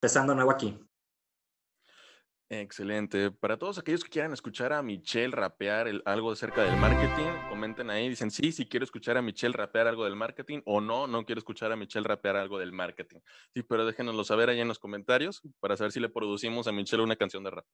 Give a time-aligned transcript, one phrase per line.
[0.00, 0.78] empezando nuevo aquí.
[2.52, 3.30] Excelente.
[3.30, 8.08] Para todos aquellos que quieran escuchar a Michelle rapear algo acerca del marketing, comenten ahí,
[8.08, 11.38] dicen sí, sí quiero escuchar a Michelle rapear algo del marketing o no, no quiero
[11.38, 13.20] escuchar a Michelle rapear algo del marketing.
[13.54, 17.04] Sí, pero déjenoslo saber ahí en los comentarios para saber si le producimos a Michelle
[17.04, 17.66] una canción de rap.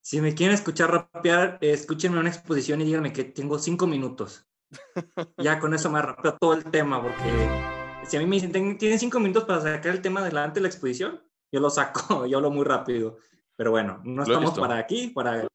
[0.00, 4.46] Si me quieren escuchar rapear, escúchenme una exposición y díganme que tengo cinco minutos.
[5.36, 8.98] ya con eso me rapeo todo el tema, porque si a mí me dicen, tienen
[8.98, 12.50] cinco minutos para sacar el tema adelante de la exposición, yo lo saco, yo lo
[12.50, 13.18] muy rápido.
[13.56, 15.46] Pero bueno, no estamos para aquí, para...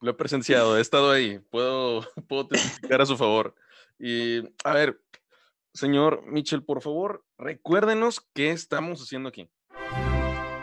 [0.00, 3.54] lo he presenciado, he estado ahí, puedo, puedo testificar a su favor.
[3.98, 5.00] Y a ver,
[5.72, 9.48] señor Michel, por favor, recuérdenos qué estamos haciendo aquí.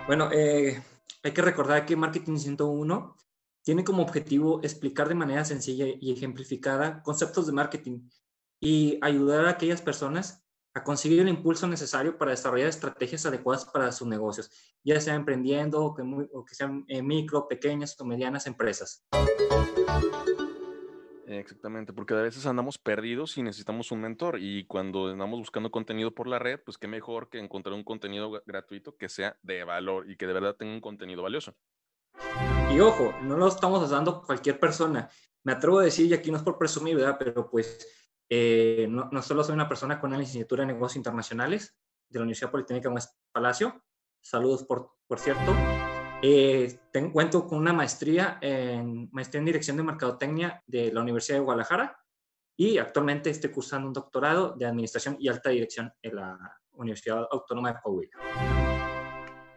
[0.05, 0.83] Bueno, eh,
[1.23, 3.15] hay que recordar que Marketing 101
[3.63, 8.09] tiene como objetivo explicar de manera sencilla y ejemplificada conceptos de marketing
[8.63, 10.41] y ayudar a aquellas personas
[10.73, 14.49] a conseguir el impulso necesario para desarrollar estrategias adecuadas para sus negocios,
[14.85, 15.93] ya sea emprendiendo o
[16.45, 19.05] que, sean eh, micro, pequeñas o medianas empresas.
[21.27, 26.15] Exactamente, porque a veces andamos perdidos y necesitamos un mentor y cuando andamos buscando contenido
[26.15, 30.09] por la red, pues qué mejor que encontrar un contenido gratuito que sea de valor
[30.09, 31.53] y que de verdad tenga un contenido valioso.
[32.71, 35.09] Y ojo, no lo estamos dando cualquier persona.
[35.43, 37.17] Me atrevo a decir, y aquí no es por presumir, ¿verdad?
[37.19, 37.85] Pero pues
[38.35, 41.77] eh, no, solo soy una persona con una licenciatura en negocios internacionales
[42.09, 43.83] de la Universidad Politécnica Muestra Palacio.
[44.21, 45.55] Saludos, por, por cierto.
[46.23, 51.95] Eh, con una maestría en, maestría en Dirección de Mercadotecnia de la Universidad de Guadalajara
[52.57, 57.73] y actualmente estoy cursando un doctorado de Administración y Alta Dirección en la Universidad Autónoma
[57.73, 58.17] de Coahuila.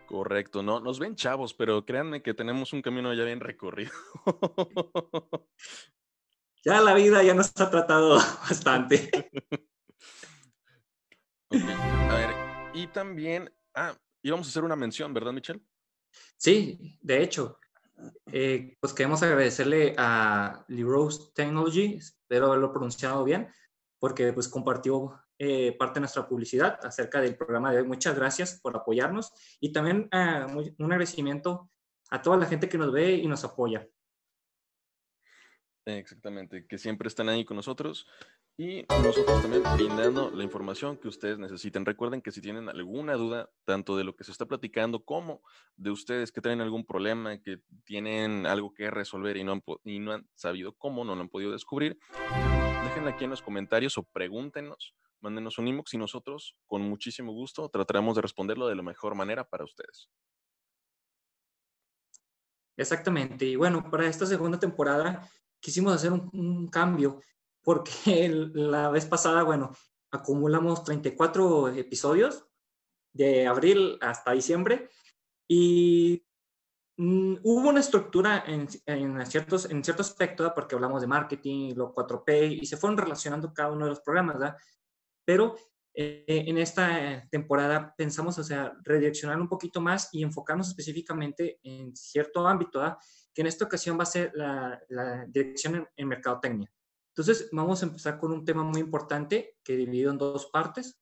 [0.05, 3.93] Correcto, no, nos ven chavos, pero créanme que tenemos un camino ya bien recorrido.
[6.67, 8.17] ya la vida ya nos ha tratado
[8.49, 9.31] bastante.
[11.49, 12.35] A ver,
[12.75, 15.63] y también, ah, íbamos a hacer una mención, ¿verdad, Michelle?
[16.37, 17.61] Sí, de hecho,
[18.33, 23.49] eh, pues queremos agradecerle a Rose Technology, espero haberlo pronunciado bien,
[24.01, 27.87] porque pues compartió eh, parte de nuestra publicidad acerca del programa de hoy.
[27.87, 31.71] Muchas gracias por apoyarnos y también ah, un agradecimiento
[32.11, 33.89] a toda la gente que nos ve y nos apoya.
[35.89, 38.09] Exactamente, que siempre están ahí con nosotros
[38.57, 41.87] y nosotros también brindando la información que ustedes necesiten.
[41.87, 45.43] Recuerden que si tienen alguna duda, tanto de lo que se está platicando como
[45.77, 50.01] de ustedes que tienen algún problema, que tienen algo que resolver y no han, y
[50.01, 52.01] no han sabido cómo, no lo han podido descubrir,
[52.83, 57.69] déjenla aquí en los comentarios o pregúntenos, mándenos un inbox y nosotros con muchísimo gusto
[57.69, 60.11] trataremos de responderlo de la mejor manera para ustedes.
[62.77, 63.45] Exactamente.
[63.45, 65.31] Y bueno, para esta segunda temporada
[65.61, 67.21] quisimos hacer un, cambio
[67.63, 69.73] porque la vez pasada, bueno,
[70.11, 72.47] acumulamos 34 episodios
[73.13, 74.89] de abril hasta diciembre
[75.49, 76.25] y
[76.97, 81.95] mm, hubo una estructura en, en, ciertos, en cierto aspecto, porque hablamos de marketing, lo
[81.95, 84.57] 4P, y se fueron relacionando cada uno de los programas, ¿verdad?
[85.25, 85.57] Pero
[85.99, 91.97] eh, en esta temporada pensamos, o sea, redireccionar un poquito más y enfocarnos específicamente en
[91.97, 92.99] cierto ámbito, ¿verdad?
[93.33, 94.79] que en esta ocasión va a ser la,
[95.29, 96.71] dirección en, mercadotecnia.
[97.15, 101.01] Entonces, vamos a empezar con un tema muy importante que dividido en dos partes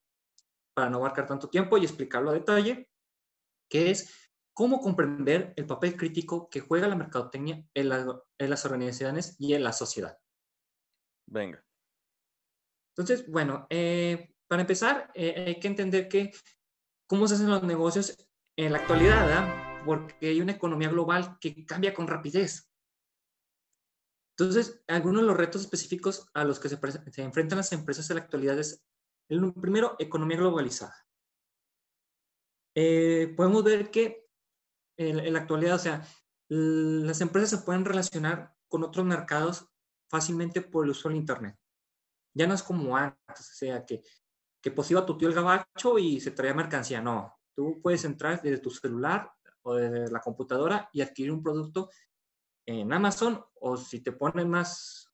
[0.74, 2.88] para no abarcar tanto tiempo y explicarlo a detalle,
[3.68, 9.54] que es cómo comprender el papel crítico que juega la mercadotecnia en, las organizaciones y
[9.54, 10.18] en la sociedad.
[11.26, 11.64] Venga.
[12.96, 16.32] Entonces, bueno, eh, para empezar, eh, hay que entender que
[17.08, 18.16] cómo se hacen los negocios
[18.56, 22.70] en la actualidad, porque hay una economía global que cambia con rapidez.
[24.38, 26.78] Entonces, algunos de los retos específicos a los que se,
[27.20, 28.80] enfrentan las empresas en la actualidad es,
[29.28, 31.04] el primero, economía globalizada.
[32.76, 34.28] Eh, podemos ver que
[34.96, 36.06] en, la actualidad, o sea,
[36.48, 39.68] las empresas se pueden relacionar con otros mercados
[40.08, 41.58] fácilmente por el uso del Internet.
[42.36, 44.04] Ya no es como antes, o sea, que,
[44.64, 47.02] que pues iba tu tío el gabacho y se traía mercancía.
[47.02, 49.30] No, tú puedes entrar desde tu celular
[49.60, 51.90] o desde la computadora y adquirir un producto
[52.64, 55.12] en Amazon o si te ponen más,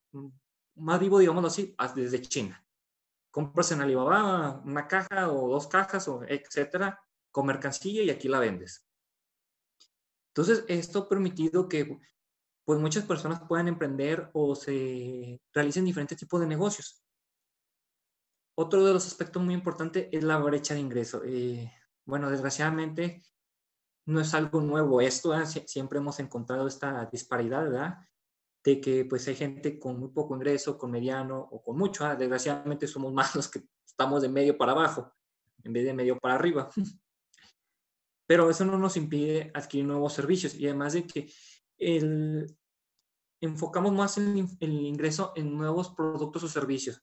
[0.77, 2.65] más vivo, digámoslo así, desde China.
[3.33, 7.01] Compras en Alibaba una caja o dos cajas, o etcétera,
[7.33, 8.87] con mercancía y aquí la vendes.
[10.29, 11.99] Entonces, esto ha permitido que
[12.65, 17.03] pues muchas personas puedan emprender o se realicen diferentes tipos de negocios.
[18.63, 21.23] Otro de los aspectos muy importantes es la brecha de ingreso.
[21.25, 21.73] Eh,
[22.05, 23.23] bueno, desgraciadamente,
[24.05, 27.97] no es algo nuevo esto, siempre hemos encontrado esta disparidad, ¿verdad?
[28.63, 32.87] De que pues hay gente con muy poco ingreso, con mediano o con mucho, desgraciadamente
[32.87, 35.11] somos más los que estamos de medio para abajo.
[35.65, 36.69] en vez de medio para arriba.
[38.27, 41.33] Pero eso no nos impide adquirir nuevos servicios y además de que
[41.79, 42.59] el,
[43.41, 47.03] enfocamos más en el ingreso en nuevos productos o servicios.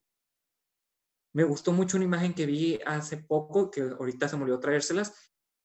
[1.37, 5.13] Me gustó mucho una imagen que vi hace poco, que ahorita se me olvidó traérselas,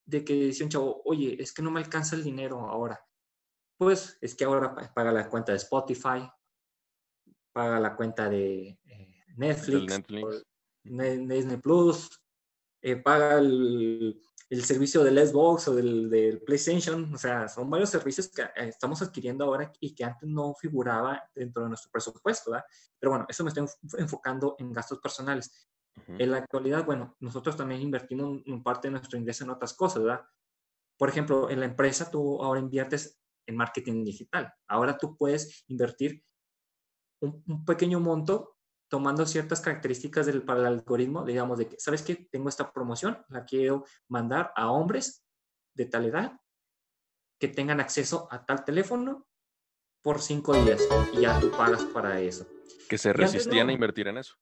[0.05, 3.03] de que decía un chavo, oye, es que no me alcanza el dinero ahora.
[3.79, 6.31] Pues es que ahora paga la cuenta de Spotify,
[7.55, 10.03] paga la cuenta de eh, Netflix,
[10.83, 12.23] Disney Plus,
[12.83, 14.21] eh, paga el,
[14.53, 17.13] el, servicio del Xbox o del, del, PlayStation.
[17.15, 21.23] O sea, son varios servicios que eh, estamos adquiriendo ahora y que antes no figuraba
[21.35, 22.51] dentro de nuestro presupuesto.
[22.51, 22.67] ¿verdad?
[22.99, 23.67] Pero bueno, eso me estoy
[23.99, 25.69] enfocando en gastos personales.
[26.07, 30.03] En la actualidad, bueno, nosotros también invertimos un parte de nuestro ingreso en otras cosas,
[30.03, 30.25] ¿verdad?
[30.97, 34.53] Por ejemplo, en la empresa tú ahora inviertes en marketing digital.
[34.69, 36.25] Ahora tú puedes invertir
[37.21, 38.52] un, pequeño monto
[38.93, 42.29] tomando ciertas características del, para el algoritmo, digamos, de que, ¿sabes qué?
[42.31, 45.25] Tengo esta promoción, la quiero mandar a hombres
[45.73, 46.39] de tal edad
[47.41, 49.27] que tengan acceso a tal teléfono
[50.03, 52.47] por cinco días y ya tú pagas para eso.
[52.87, 54.35] Que se resistían a invertir en eso.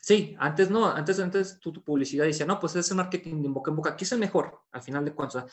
[0.00, 3.72] Sí, antes no, antes, antes tu, tu publicidad decía, no, pues ese marketing de boca
[3.72, 5.44] en boca, aquí es el mejor, al final de cuentas,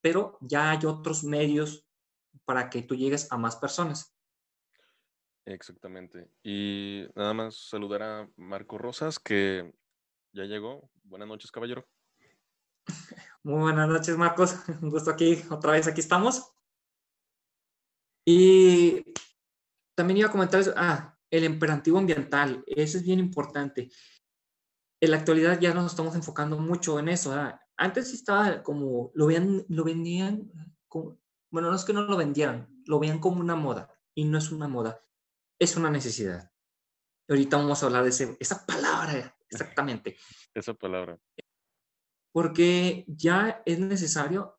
[0.00, 1.84] pero ya hay otros medios
[2.44, 4.16] para que tú llegues a más personas.
[5.46, 6.30] Exactamente.
[6.42, 9.72] Y nada más saludar a Marco Rosas, que
[10.32, 10.90] ya llegó.
[11.02, 11.86] Buenas noches, caballero.
[13.42, 14.56] Muy buenas noches, Marcos.
[14.82, 16.52] Un gusto aquí, otra vez aquí estamos.
[18.24, 19.12] Y
[19.96, 23.90] también iba a comentar, ah, el imperativo ambiental, eso es bien importante.
[25.00, 27.34] En la actualidad ya nos estamos enfocando mucho en eso.
[27.76, 30.50] Antes sí estaba como, lo, veían, lo vendían,
[31.50, 34.52] bueno, no es que no lo vendieran, lo veían como una moda y no es
[34.52, 35.00] una moda
[35.60, 36.50] es una necesidad.
[37.28, 40.16] Ahorita vamos a hablar de esa palabra, exactamente.
[40.54, 41.16] Esa palabra.
[42.32, 44.58] Porque ya es necesario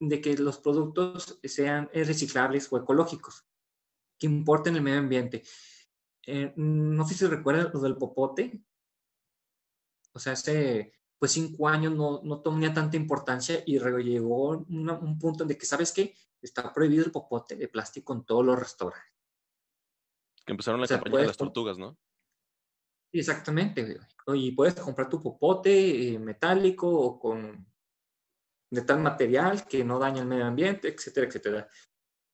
[0.00, 3.46] de que los productos sean reciclables o ecológicos,
[4.18, 5.42] que importen el medio ambiente.
[6.26, 8.62] Eh, no sé si recuerdan lo del popote.
[10.14, 15.44] O sea, hace pues cinco años no, no tenía tanta importancia y llegó un punto
[15.44, 16.14] en de que, ¿sabes qué?
[16.40, 19.13] Está prohibido el popote de plástico en todos los restaurantes.
[20.44, 21.96] Que empezaron la campaña de las tortugas, ¿no?
[23.12, 23.98] Exactamente.
[24.34, 27.66] Y puedes comprar tu popote eh, metálico o con
[28.70, 31.68] de tal material que no daña el medio ambiente, etcétera, etcétera.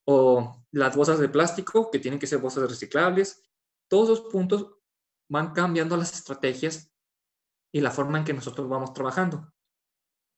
[0.06, 3.42] O las bolsas de plástico que tienen que ser bolsas reciclables.
[3.88, 4.78] Todos los puntos
[5.28, 6.90] van cambiando las estrategias
[7.72, 9.52] y la forma en que nosotros vamos trabajando.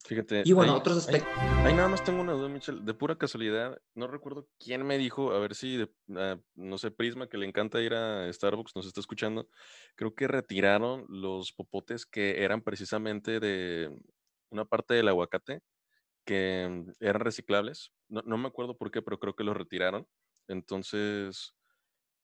[0.04, 0.43] Fíjate.
[0.44, 1.32] Y bueno, otros aspectos.
[1.38, 2.84] Ahí, nada más tengo una duda, Michel.
[2.84, 7.28] De pura casualidad, no recuerdo quién me dijo, a ver si, ah, no sé, Prisma,
[7.28, 9.49] que le encanta ir a Starbucks, nos está escuchando.
[9.94, 13.90] Creo que retiraron los popotes que eran precisamente de
[14.50, 15.60] una parte del aguacate,
[16.25, 17.93] que eran reciclables.
[18.08, 20.06] No, no me acuerdo por qué, pero creo que los retiraron.
[20.49, 21.54] Entonces,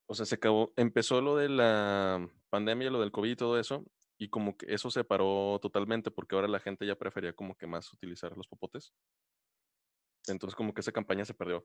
[0.06, 0.72] o sea, se acabó.
[0.76, 3.84] Empezó lo de la pandemia, lo del COVID y todo eso,
[4.18, 7.66] y como que eso se paró totalmente porque ahora la gente ya prefería como que
[7.66, 8.92] más utilizar los popotes.
[10.26, 11.64] Entonces como que esa campaña se perdió.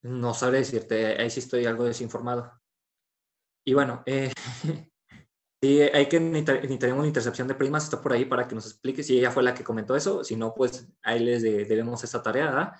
[0.00, 2.50] No sabré decirte, ahí sí estoy algo desinformado.
[3.64, 4.32] Y bueno, eh,
[5.62, 9.02] sí, hay que necesitaremos una intercepción de primas, está por ahí para que nos explique
[9.02, 12.46] si ella fue la que comentó eso, si no, pues ahí les debemos esa tarea,
[12.46, 12.72] ¿verdad?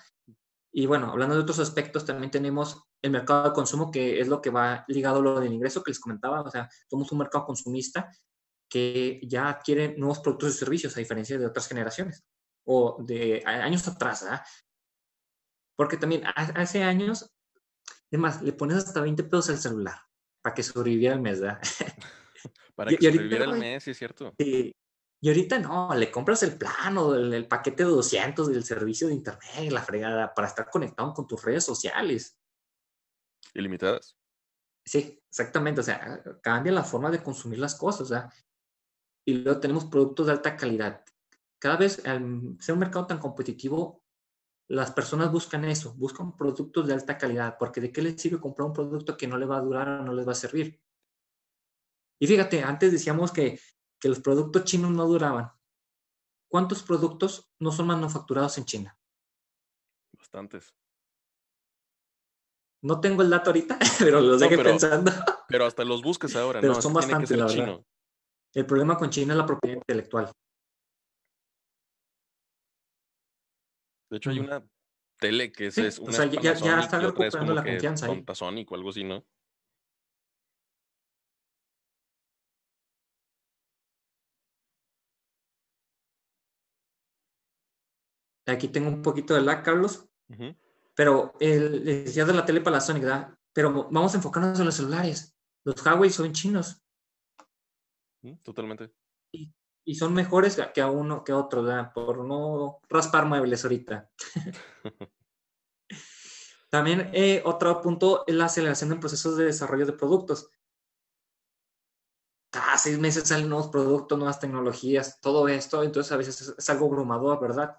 [0.75, 4.41] Y bueno, hablando de otros aspectos, también tenemos el mercado de consumo, que es lo
[4.41, 7.45] que va ligado a lo del ingreso que les comentaba, o sea, somos un mercado
[7.45, 8.09] consumista
[8.73, 12.25] que ya adquieren nuevos productos y servicios a diferencia de otras generaciones
[12.65, 14.23] o de años atrás.
[14.23, 14.43] ¿ah?
[15.77, 17.31] Porque también hace años,
[18.11, 19.99] además, le pones hasta 20 pesos al celular
[20.41, 21.39] para que sobreviviera el mes.
[21.39, 21.61] ¿verdad?
[22.75, 24.33] para que sobreviviera el mes, sí es cierto.
[24.39, 24.75] Y,
[25.21, 29.13] y ahorita no, le compras el plano, el, el, paquete de 200 del servicio de
[29.13, 32.39] internet, la fregada, para estar conectado con tus redes sociales.
[33.53, 34.17] Ilimitadas.
[34.83, 35.81] Sí, exactamente.
[35.81, 38.01] O sea, cambia la forma de consumir las cosas.
[38.01, 38.29] O sea,
[39.25, 41.03] y luego tenemos productos de alta calidad.
[41.59, 44.03] Cada vez, al ser un mercado tan competitivo,
[44.67, 48.67] las personas buscan eso, buscan productos de alta calidad, porque ¿de qué les sirve comprar
[48.67, 50.81] un producto que no le va a durar o no les va a servir?
[52.19, 53.59] Y fíjate, antes decíamos que,
[53.99, 55.51] que los productos chinos no duraban.
[56.49, 58.97] ¿Cuántos productos no son manufacturados en China?
[60.17, 60.75] Bastantes.
[62.81, 65.11] No tengo el dato ahorita, pero los no, pensando.
[65.47, 66.81] Pero hasta los buscas ahora, pero ¿no?
[66.81, 67.83] Son bastantes, la verdad.
[68.53, 70.31] El problema con China es la propiedad intelectual.
[74.11, 74.63] De hecho, hay una
[75.19, 78.21] tele que es, es una o sea, ya, ya, está recuperando la confianza ahí.
[78.21, 79.25] Panasonic o algo así, ¿no?
[88.45, 90.07] Aquí tengo un poquito de lag, Carlos.
[90.95, 93.35] Pero el, decía de la tele Panasonic, ¿verdad?
[93.51, 95.35] Pero vamos a enfocarnos en los celulares.
[95.63, 96.83] Los Huawei son chinos.
[98.43, 98.91] Totalmente.
[99.31, 99.53] Y,
[99.85, 101.91] y, son mejores que a uno que a otro, ¿verdad?
[101.93, 104.09] Por no raspar muebles ahorita.
[106.73, 110.49] También eh, otro punto es la aceleración en procesos de desarrollo de productos.
[112.51, 116.87] Cada seis meses salen nuevos productos, nuevas tecnologías, todo esto, entonces a veces es, algo
[116.87, 117.77] abrumador, ¿verdad?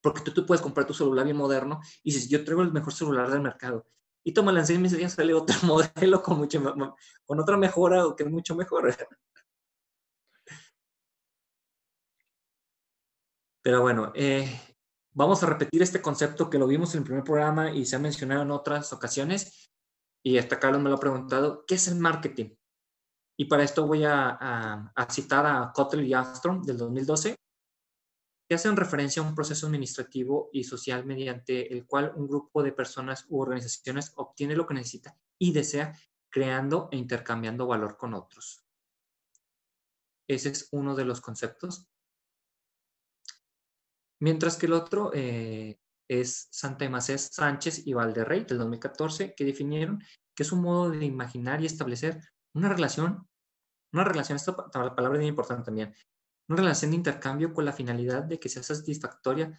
[0.00, 2.94] Porque tú, tú, puedes comprar tu celular bien moderno y dices, yo traigo el mejor
[2.94, 3.86] celular del mercado.
[4.24, 6.74] Y toma en seis meses ya sale otro modelo con, mucho,
[7.26, 8.96] con otra mejora o que es mucho mejor.
[13.62, 14.48] Pero bueno, eh,
[15.12, 17.98] Vamos a repetir este concepto que lo vimos en el primer programa y se ha
[17.98, 19.72] mencionado en otras ocasiones.
[20.22, 22.54] Y hasta Carlos me lo ha preguntado, ¿qué es el marketing?
[23.36, 27.34] Y para esto voy a, citar a Kotler y Armstrong del 2012,
[28.48, 32.72] que hacen referencia a un proceso administrativo y social mediante el cual un grupo de
[32.72, 35.98] personas u organizaciones obtiene lo que necesita y desea,
[36.28, 38.64] creando e intercambiando valor con otros.
[40.28, 41.88] Ese es uno de los conceptos
[44.20, 50.02] mientras que el otro eh, es Santa Macés Sánchez y Valderrey del 2014, que definieron
[50.34, 52.20] que es un modo de imaginar y establecer
[52.54, 53.28] una relación,
[53.92, 55.94] una relación, esta palabra es muy importante también,
[56.48, 59.56] una relación de intercambio con la finalidad de que sea satisfactoria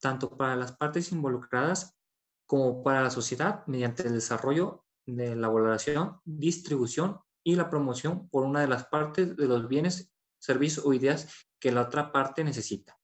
[0.00, 1.96] tanto para las partes involucradas
[2.46, 8.44] como para la sociedad mediante el desarrollo de la valoración, distribución y la promoción por
[8.44, 12.97] una de las partes de los bienes, servicios o ideas que la otra parte necesita.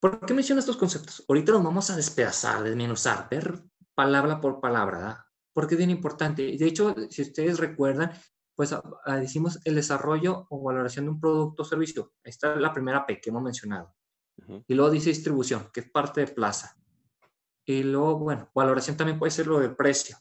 [0.00, 1.24] ¿Por qué menciono estos conceptos?
[1.28, 3.64] Ahorita los vamos a despedazar, desmenuzar, ver
[3.94, 5.18] palabra por palabra, ¿verdad?
[5.52, 6.56] Porque es bien importante.
[6.56, 8.12] De hecho, si ustedes recuerdan,
[8.54, 8.74] pues
[9.06, 12.12] decimos el desarrollo o valoración de un producto o servicio.
[12.24, 13.92] Ahí está la primera P que hemos mencionado.
[14.68, 16.76] Y luego dice distribución, que es parte de plaza.
[17.66, 20.16] Y luego, bueno, valoración también puede ser lo del precio.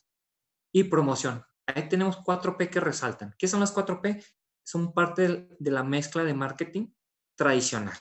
[0.73, 1.43] Y promoción.
[1.67, 3.35] Ahí tenemos cuatro P que resaltan.
[3.37, 4.23] ¿Qué son las cuatro P?
[4.63, 6.87] Son parte de la mezcla de marketing
[7.35, 7.97] tradicional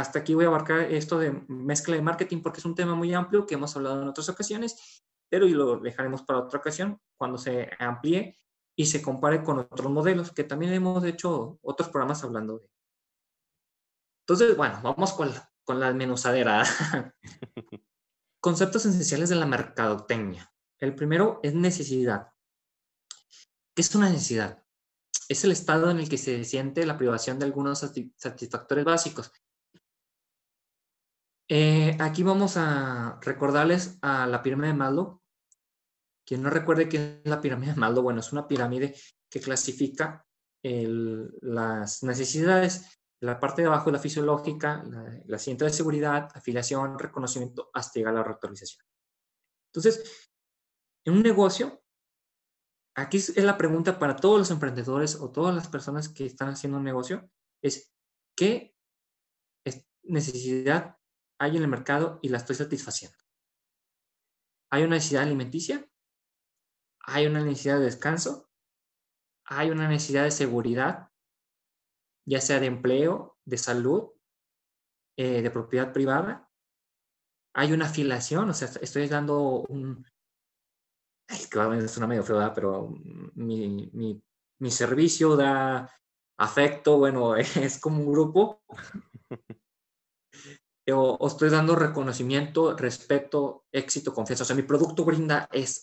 [0.00, 3.12] hasta aquí voy a abarcar esto de mezcla de marketing porque es un tema muy
[3.14, 7.38] amplio que hemos hablado en otras ocasiones, pero y lo dejaremos para otra ocasión cuando
[7.38, 8.36] se amplíe
[8.76, 12.70] y se compare con otros modelos que también hemos hecho otros programas hablando de.
[14.22, 16.64] Entonces, bueno, vamos con la, con la menuzadera.
[18.40, 20.50] Conceptos esenciales de la mercadotecnia.
[20.78, 22.28] El primero es necesidad.
[23.74, 24.64] ¿Qué es una necesidad?
[25.28, 27.80] Es el estado en el que se siente la privación de algunos
[28.16, 29.30] satisfactores básicos,
[31.52, 35.20] eh, aquí vamos a recordarles a la pirámide de Maslow.
[36.24, 38.94] Quien no recuerde qué es la pirámide de Maslow, bueno, es una pirámide
[39.28, 40.24] que clasifica
[40.62, 43.00] las necesidades.
[43.20, 48.14] La parte de abajo es la fisiológica, la, la de seguridad, afiliación, reconocimiento, hasta llegar
[48.14, 48.86] a la reautorización.
[49.72, 50.30] Entonces,
[51.04, 51.82] en un negocio,
[52.94, 56.78] aquí es la pregunta para todos los emprendedores o todas las personas que están haciendo
[56.78, 57.28] un negocio,
[57.60, 57.92] es
[58.36, 58.72] ¿qué
[60.04, 60.99] necesidad
[61.40, 63.16] hay en el mercado y la estoy satisfaciendo.
[64.70, 65.88] Hay una necesidad alimenticia,
[67.00, 68.50] hay una necesidad de descanso,
[69.46, 71.10] hay una necesidad de seguridad,
[72.28, 74.10] ya sea de empleo, de salud,
[75.16, 76.48] eh, de propiedad privada.
[77.54, 80.06] Hay una afiliación, o sea, estoy dando un...
[81.26, 82.90] Es que es una medio feo, pero
[83.34, 84.22] mi, mi,
[84.58, 85.90] mi servicio da
[86.36, 88.62] afecto, bueno, es como un grupo
[90.92, 94.44] o, estoy dando reconocimiento, respeto, éxito, confianza.
[94.44, 95.82] O sea, mi producto brinda, es,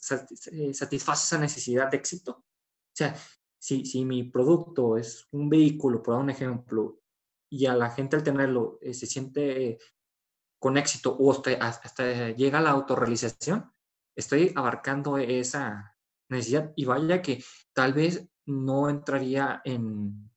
[0.52, 2.32] eh, satisface esa necesidad de éxito.
[2.32, 3.16] O sea,
[3.60, 7.00] si, si mi producto es un vehículo, por dar un ejemplo,
[7.50, 9.80] y a la gente al tenerlo eh, se siente
[10.60, 13.72] con éxito o hasta, llega a la autorrealización,
[14.16, 15.96] estoy abarcando esa
[16.30, 20.32] necesidad y vaya que tal vez no entraría en,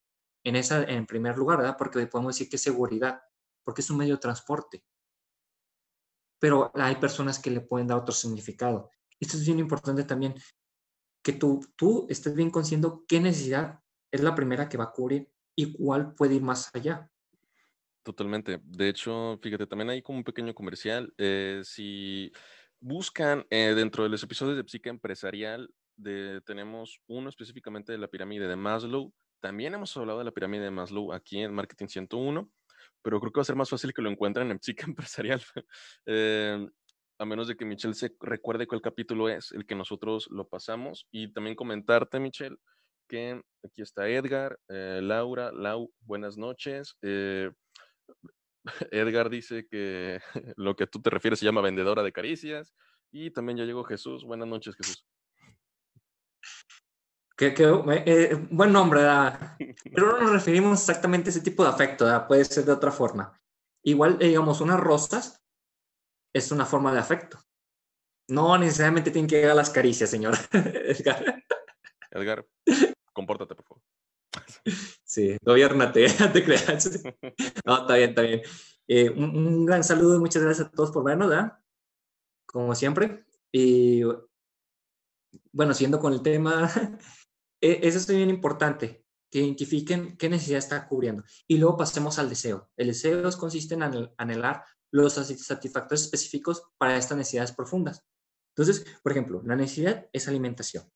[0.44, 1.76] en esa en primer lugar, ¿verdad?
[1.78, 3.22] Porque podemos decir que seguridad
[3.64, 4.84] porque es un medio de transporte.
[6.38, 8.90] Pero hay personas que le pueden dar otro significado.
[9.18, 10.34] Esto es bien importante también,
[11.22, 15.30] que tú, tú estés bien consciente qué necesidad es la primera que va a cubrir
[15.54, 17.10] y cuál puede ir más allá.
[18.02, 18.60] Totalmente.
[18.64, 21.12] De hecho, fíjate, también hay como un pequeño comercial.
[21.18, 22.32] Eh, si
[22.80, 28.08] buscan eh, dentro de los episodios de Psica Empresarial, de, tenemos uno específicamente de la
[28.08, 29.12] pirámide de Maslow.
[29.40, 32.50] También hemos hablado de la pirámide de Maslow aquí en Marketing 101
[33.02, 35.42] pero creo que va a ser más fácil que lo encuentren en Psique Empresarial.
[36.06, 36.66] Eh,
[37.18, 41.06] a menos de que Michelle se recuerde cuál capítulo es, el que nosotros lo pasamos.
[41.10, 42.56] Y también comentarte, Michelle,
[43.08, 46.96] que aquí está Edgar, eh, Laura, Lau, buenas noches.
[47.02, 47.50] Eh,
[48.90, 50.20] Edgar dice que
[50.56, 52.72] lo que tú te refieres se llama vendedora de caricias.
[53.12, 54.24] Y también ya llegó Jesús.
[54.24, 55.04] Buenas noches, Jesús.
[57.40, 59.00] Que, eh, buen nombre,
[59.94, 63.32] pero no nos referimos exactamente a ese tipo de afecto, puede ser de otra forma.
[63.82, 65.42] Igual, eh, digamos, unas rosas
[66.34, 67.40] es una forma de afecto.
[68.28, 70.34] No necesariamente tienen que llegar las caricias, señor.
[70.52, 71.42] Edgar.
[72.10, 72.46] Edgar,
[73.14, 73.82] compórtate, por favor.
[75.02, 77.02] Sí, gobiernate, te creas.
[77.64, 78.42] No, está bien, está bien.
[78.86, 81.58] Eh, un, gran saludo y muchas gracias a todos por vernos, ¿verdad?
[82.46, 83.24] Como siempre.
[83.50, 84.02] Y
[85.50, 86.70] bueno, siendo con el tema,
[87.60, 91.24] eso es bien importante, que identifiquen qué necesidad está cubriendo.
[91.46, 92.70] Y luego pasemos al deseo.
[92.76, 93.82] El deseo consiste en
[94.16, 98.04] anhelar los satisfactores específicos para estas necesidades profundas.
[98.56, 100.90] Entonces, por ejemplo, la necesidad es alimentación,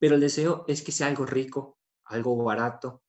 [0.00, 3.04] pero el deseo es que sea algo rico, algo barato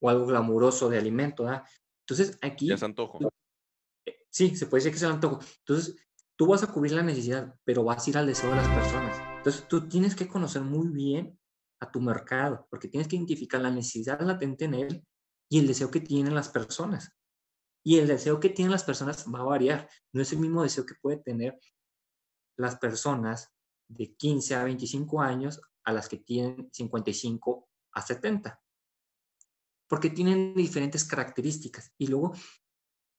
[0.00, 1.44] o algo glamuroso de alimento.
[1.44, 1.64] ¿verdad?
[2.06, 2.72] Entonces, aquí...
[2.72, 3.18] es antojo.
[4.30, 5.40] Sí, se puede decir que es el antojo.
[5.58, 5.96] Entonces,
[6.36, 9.20] tú vas a cubrir la necesidad, pero vas a ir al deseo de las personas.
[9.36, 11.38] Entonces, tú tienes que conocer muy bien
[11.82, 15.06] a tu mercado, porque tienes que identificar la necesidad latente en él
[15.50, 17.10] y el deseo que tienen las personas.
[17.84, 19.88] Y el deseo que tienen las personas va a variar.
[20.12, 21.58] No es el mismo deseo que puede tener
[22.56, 23.52] las personas
[23.88, 28.62] de 15 a 25 años a las que tienen 55 a 70.
[29.88, 31.92] Porque tienen diferentes características.
[31.98, 32.32] Y luego,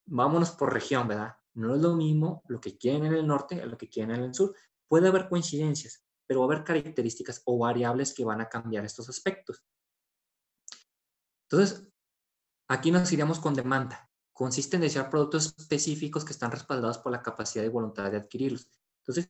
[0.05, 1.36] vámonos por región, ¿verdad?
[1.53, 4.24] No es lo mismo lo que quieren en el norte a lo que quieren en
[4.24, 4.55] el sur.
[4.88, 9.10] Puede haber coincidencias, pero va a haber características o variables que van a cambiar estos
[9.10, 9.63] aspectos.
[11.50, 11.88] Entonces,
[12.68, 14.10] aquí nos iríamos con demanda.
[14.34, 18.68] Consiste en desear productos específicos que están respaldados por la capacidad y voluntad de adquirirlos.
[19.06, 19.30] Entonces,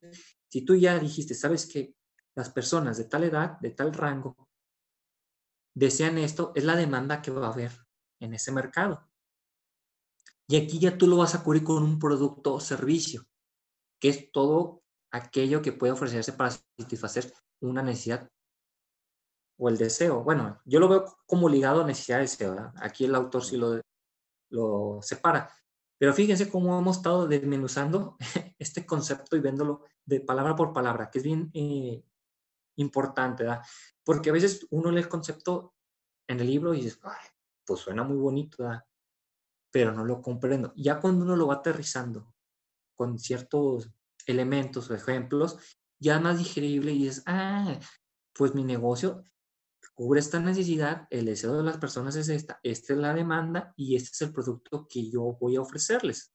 [0.50, 1.96] si tú ya dijiste, sabes que
[2.36, 4.50] las personas de tal edad, de tal rango,
[5.76, 7.72] desean esto, es la demanda que va a haber
[8.20, 9.10] en ese mercado.
[10.48, 13.26] Y aquí ya tú lo vas a cubrir con un producto o servicio,
[14.00, 14.83] que es todo
[15.14, 18.28] aquello que puede ofrecerse para satisfacer una necesidad
[19.58, 20.24] o el deseo.
[20.24, 22.74] Bueno, yo lo veo como ligado a necesidad de deseo.
[22.76, 23.80] Aquí el autor sí lo,
[24.50, 25.50] lo separa.
[25.98, 28.18] Pero fíjense cómo hemos estado desmenuzando
[28.60, 32.04] este concepto y viéndolo de palabra por palabra, que es bien eh,
[32.78, 33.62] importante, ¿verdad?
[34.04, 35.76] Porque a veces uno lee el concepto
[36.28, 37.00] en el libro y dice,
[37.66, 38.84] pues suena muy bonito, ¿verdad?
[39.74, 40.72] pero no lo comprendo.
[40.76, 42.32] Ya cuando uno lo va aterrizando
[42.96, 43.92] con ciertos
[44.26, 45.58] elementos o ejemplos,
[46.00, 47.80] ya más digerible y es, ah,
[48.34, 49.24] pues mi negocio
[49.94, 53.96] cubre esta necesidad, el deseo de las personas es esta, esta es la demanda y
[53.96, 56.34] este es el producto que yo voy a ofrecerles.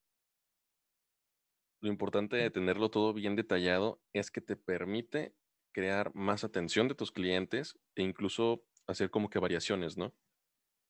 [1.81, 5.35] Lo importante de tenerlo todo bien detallado es que te permite
[5.73, 10.15] crear más atención de tus clientes e incluso hacer como que variaciones, ¿no?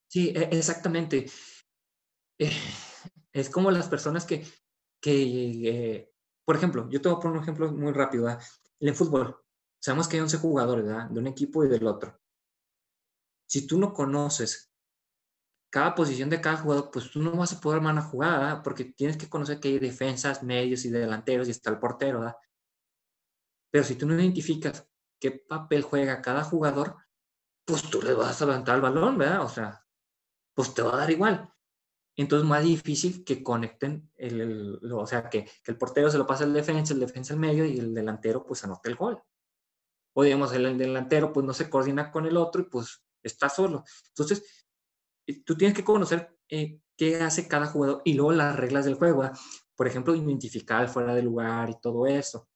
[0.07, 1.27] Sí, e, exactamente.
[2.39, 2.51] Eh,
[3.33, 4.43] es como las personas que,
[4.99, 6.11] que eh,
[6.49, 8.27] por ejemplo, yo te voy a poner un ejemplo muy rápido.
[8.27, 8.39] En
[8.87, 9.39] el fútbol,
[9.79, 11.07] sabemos que hay 11 jugadores ¿verdad?
[11.07, 12.19] de un equipo y del otro.
[13.47, 14.73] Si tú no conoces
[15.71, 18.85] cada posición de cada jugador, pues tú no vas a poder armar una jugada, porque
[18.85, 22.21] tienes que conocer que hay defensas, medios y delanteros y está el portero.
[22.21, 22.37] ¿verdad?
[23.69, 26.97] Pero si tú no identificas qué papel juega cada jugador,
[27.63, 29.43] pues tú le vas a levantar el balón, ¿verdad?
[29.43, 29.85] O sea,
[30.55, 31.53] pues te va a dar igual.
[32.15, 36.53] Entonces, más difícil que conecten, el, o sea, que, el portero se lo pase al
[36.53, 39.21] defensa, el defensa al medio y el delantero pues anote el gol.
[40.13, 43.83] O digamos, el, delantero pues no se coordina con el otro y pues está solo.
[44.09, 44.67] Entonces,
[45.27, 48.95] eh, tú tienes que conocer eh, qué hace cada jugador y luego las reglas del
[48.95, 49.23] juego.
[49.75, 52.49] Por ejemplo, identificar fuera de lugar y todo eso.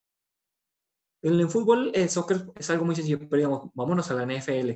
[1.22, 4.72] En el fútbol, el soccer es algo muy sencillo, pero digamos, vámonos a la NFL.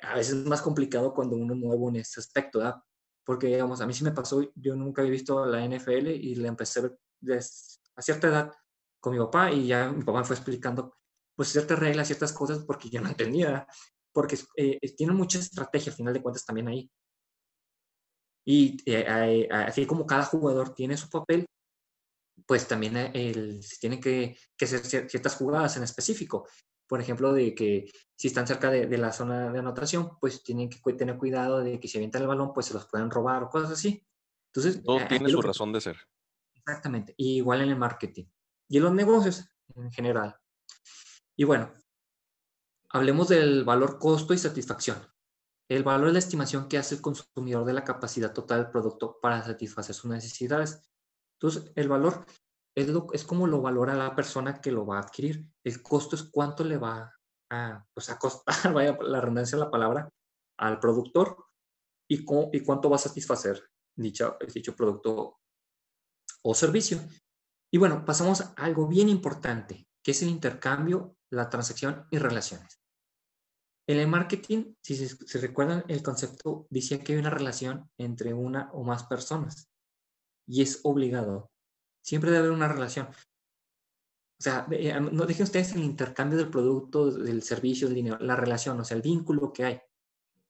[0.00, 2.82] A veces es más complicado cuando uno es nuevo en ese aspecto, ¿verdad?
[3.24, 6.48] Porque digamos, a mí sí me pasó, yo nunca había visto la NFL y la
[6.48, 8.52] empecé a cierta edad
[9.00, 10.96] con mi papá y ya mi papá me fue explicando
[11.34, 13.66] pues ciertas reglas, ciertas cosas porque yo no entendía,
[14.12, 16.90] porque eh, tiene mucha estrategia al final de cuentas también ahí.
[18.44, 21.46] Y eh, así como cada jugador tiene su papel,
[22.46, 26.46] pues también eh, el, se tienen que, que hacer ciertas jugadas en específico
[26.92, 30.78] por ejemplo, de que si están cerca de, la zona de anotación, pues tienen que
[30.92, 33.70] tener cuidado de que si avientan el balón, pues se los pueden robar o cosas
[33.70, 34.06] así.
[34.48, 35.96] Entonces, todo tiene su razón de ser.
[36.54, 38.26] Exactamente, igual en el marketing
[38.68, 40.36] y en los negocios en general.
[41.34, 41.72] Y bueno,
[42.90, 44.98] hablemos del valor costo y satisfacción.
[45.70, 49.18] El valor es la estimación que hace el consumidor de la capacidad total del producto
[49.18, 50.92] para satisfacer sus necesidades.
[51.40, 52.26] Entonces, el valor
[52.74, 55.48] es, es como lo valora la persona que lo va a adquirir.
[55.64, 57.14] El costo es cuánto le va
[57.50, 60.08] a, pues a costar, vaya la redundancia de la palabra,
[60.58, 61.36] al productor
[62.08, 63.62] y, y cuánto va a satisfacer
[63.96, 65.38] dicho, dicho producto
[66.42, 66.98] o servicio.
[67.72, 72.82] Y bueno, pasamos a algo bien importante, que es el intercambio, la transacción y relaciones.
[73.88, 78.70] En el marketing, si se, recuerdan, el concepto decía que hay una relación entre una
[78.72, 79.68] o más personas
[80.46, 81.51] y es obligado.
[82.02, 83.06] Siempre debe haber una relación.
[83.06, 88.34] O sea, eh, no dejen ustedes el intercambio del producto, del servicio, del dinero, la
[88.34, 89.80] relación, o sea, el vínculo que hay,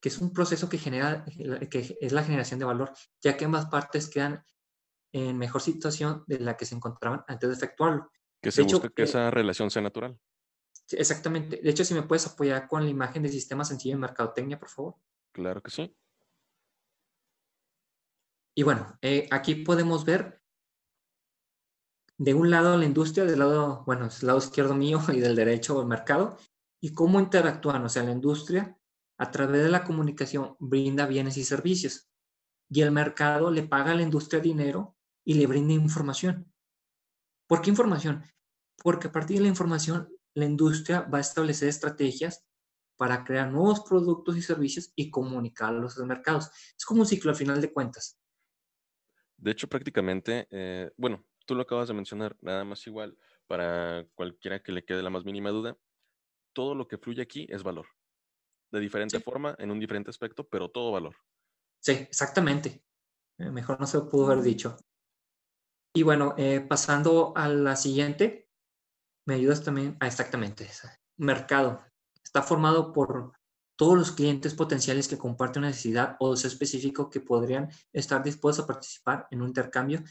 [0.00, 1.24] que es un proceso que genera,
[1.70, 4.44] que es la generación de valor, ya que ambas partes quedan
[5.12, 8.10] en mejor situación de la que se encontraban antes de efectuarlo.
[8.40, 10.18] Que se busca que esa relación sea natural.
[10.90, 11.60] Exactamente.
[11.62, 14.70] De hecho, si me puedes apoyar con la imagen del sistema sencillo de mercadotecnia, por
[14.70, 14.96] favor.
[15.32, 15.96] Claro que sí.
[18.54, 20.41] Y bueno, eh, aquí podemos ver
[22.22, 25.80] de un lado la industria, del lado, bueno, el lado izquierdo mío y del derecho
[25.80, 26.38] el mercado,
[26.80, 28.78] y cómo interactúan, o sea, la industria
[29.18, 32.08] a través de la comunicación brinda bienes y servicios,
[32.70, 36.48] y el mercado le paga a la industria dinero y le brinda información.
[37.48, 38.22] ¿Por qué información?
[38.84, 42.46] Porque a partir de la información la industria va a establecer estrategias
[42.96, 46.50] para crear nuevos productos y servicios y comunicarlos a los mercados.
[46.78, 48.16] Es como un ciclo al final de cuentas.
[49.36, 54.62] De hecho, prácticamente, eh, bueno, tú lo acabas de mencionar, nada más igual, para cualquiera
[54.62, 55.76] que le quede la más mínima duda,
[56.52, 57.86] todo lo que fluye aquí es valor.
[58.70, 61.16] De diferente forma, en un diferente aspecto, pero todo valor.
[61.80, 62.84] Sí, exactamente.
[63.38, 64.76] Eh, mejor no se pudo haber dicho.
[65.94, 68.48] Y bueno, eh, pasando a la siguiente,
[69.26, 70.68] me ayudas también a exactamente
[71.18, 71.84] Mercado.
[72.24, 73.32] Está formado por
[73.76, 78.64] todos los clientes potenciales que comparten una necesidad o deseo específico que podrían estar dispuestos
[78.64, 80.02] a participar en un intercambio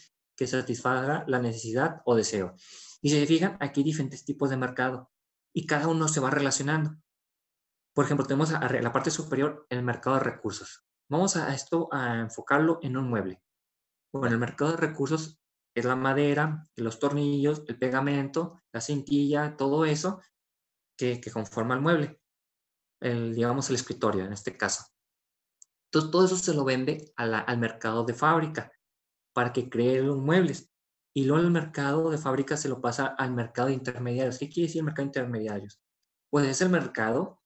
[0.41, 2.55] que satisfaga la necesidad o deseo.
[2.99, 5.11] Y si se fijan, aquí hay diferentes tipos de mercado
[5.53, 6.97] y cada uno se va relacionando.
[7.93, 10.83] Por ejemplo, tenemos a la parte superior el mercado de recursos.
[11.07, 13.39] Vamos a esto a enfocarlo en un mueble.
[14.11, 15.39] Bueno, el mercado de recursos
[15.75, 20.21] es la madera, los tornillos, el pegamento, la cintilla, todo eso
[20.97, 22.19] que, conforma el mueble,
[22.99, 24.85] el, digamos el escritorio en este caso.
[25.91, 28.71] Entonces todo eso se lo vende al mercado de fábrica
[29.33, 30.71] para que cree los muebles.
[31.13, 34.37] Y luego el mercado de fábrica se lo pasa al mercado de intermediarios.
[34.39, 35.81] ¿Qué quiere decir el mercado de intermediarios?
[36.29, 37.41] Pues es el mercado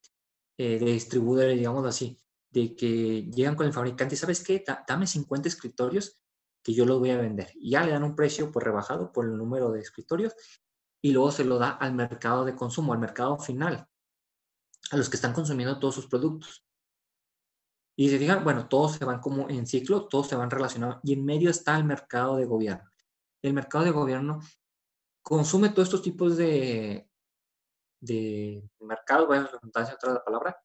[0.58, 2.18] eh, de distribuidores, digamos así,
[2.52, 4.64] de que llegan con el fabricante, ¿sabes qué?
[4.88, 6.20] dame 50 escritorios
[6.64, 7.52] que yo los voy a vender.
[7.56, 10.34] Y ya le dan un precio por rebajado por el número de escritorios
[11.02, 13.88] y luego se lo da al mercado de consumo, al mercado final,
[14.90, 16.65] a los que están consumiendo todos sus productos.
[17.96, 21.00] Y se digan, bueno, todos se van como en ciclo, todos se van relacionados.
[21.04, 22.90] Y en medio está el mercado de gobierno.
[23.42, 24.40] El mercado de gobierno
[25.22, 27.10] consume todos estos tipos de,
[28.00, 30.58] de mercado, voy a redundancia otra la palabra,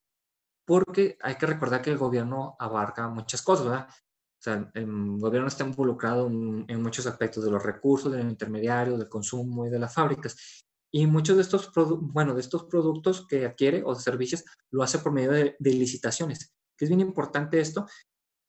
[0.64, 3.88] porque hay que recordar que el gobierno abarca muchas cosas, ¿verdad?
[3.88, 9.08] O sea, el gobierno está involucrado en, muchos aspectos de los recursos, del intermediario, del
[9.08, 10.64] consumo y de las fábricas.
[10.90, 15.12] Y muchos de estos, bueno, de estos productos que adquiere o servicios lo hace por
[15.12, 17.86] medio de, licitaciones, que es bien importante esto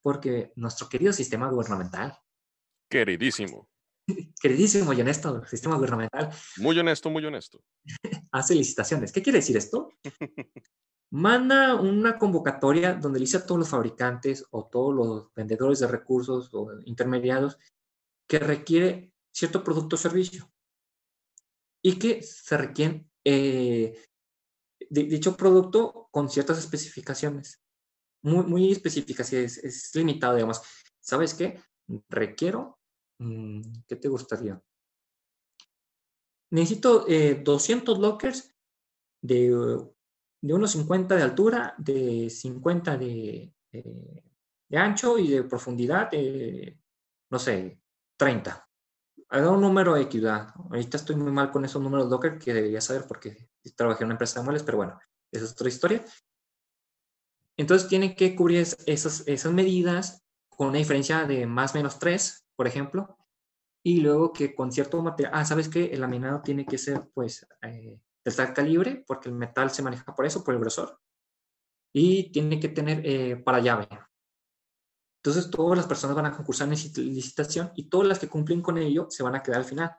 [0.02, 2.18] porque nuestro querido sistema gubernamental.
[2.90, 3.68] Queridísimo.
[4.42, 6.30] Queridísimo y honesto sistema gubernamental.
[6.58, 7.64] Muy honesto, muy honesto.
[8.32, 9.12] hace licitaciones.
[9.12, 9.90] ¿Qué quiere decir esto?
[11.12, 16.50] manda una convocatoria donde dice a todos los fabricantes o todos los vendedores de recursos
[16.54, 17.58] o intermediarios
[18.28, 20.50] que requiere cierto producto o servicio
[21.84, 24.02] y que se requiere eh,
[24.90, 27.61] dicho producto con ciertas especificaciones,
[28.22, 30.62] muy, muy específicas, es, es limitado, digamos.
[31.00, 31.62] ¿Sabes qué?
[32.10, 32.80] Requiero,
[33.20, 34.62] mm, ¿qué te gustaría?
[36.52, 38.54] Necesito 200 eh, lockers
[39.22, 39.52] de
[40.42, 46.80] de unos 50 de altura, de 50 de, de, ancho y de profundidad, de,
[47.30, 47.80] no sé,
[48.18, 48.68] 30.
[49.30, 53.06] Haga un número X, Ahorita estoy muy mal con esos números Docker que debería saber
[53.08, 55.00] porque trabajé en una empresa de muebles, pero bueno,
[55.32, 56.04] esa es otra historia.
[57.62, 62.48] Entonces tiene que cubrir esas, esas medidas con una diferencia de más o menos 3,
[62.56, 63.16] por ejemplo,
[63.84, 65.86] y luego que con cierto material, ah, ¿sabes qué?
[65.86, 70.16] El laminado tiene que ser, pues, eh, de tal calibre, porque el metal se maneja
[70.16, 71.00] por eso, por el grosor,
[71.94, 73.88] y tiene que tener eh, para llave.
[75.24, 78.80] Entonces, todas las personas van a concursar en licitación y todas las que cumplen con
[78.80, 79.96] ello se van a quedar al final.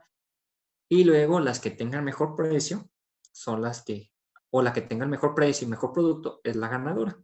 [0.89, 2.91] Y luego las que tengan mejor precio
[3.31, 4.11] son las que,
[4.51, 7.17] o la que tenga el mejor precio y mejor producto es la ganadora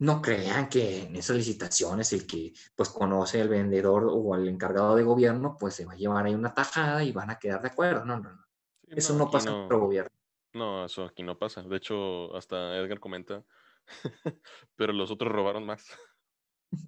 [0.00, 4.96] no crean que en esas licitaciones el que pues conoce al vendedor o al encargado
[4.96, 7.68] de gobierno pues se va a llevar ahí una tajada y van a quedar de
[7.68, 8.06] acuerdo.
[8.06, 8.44] No, no, no.
[8.88, 10.10] Eso no, pasa no, en otro gobierno.
[10.54, 11.62] No, eso aquí no pasa.
[11.62, 13.44] De hecho, hasta Edgar comenta,
[14.76, 15.86] pero los otros robaron más.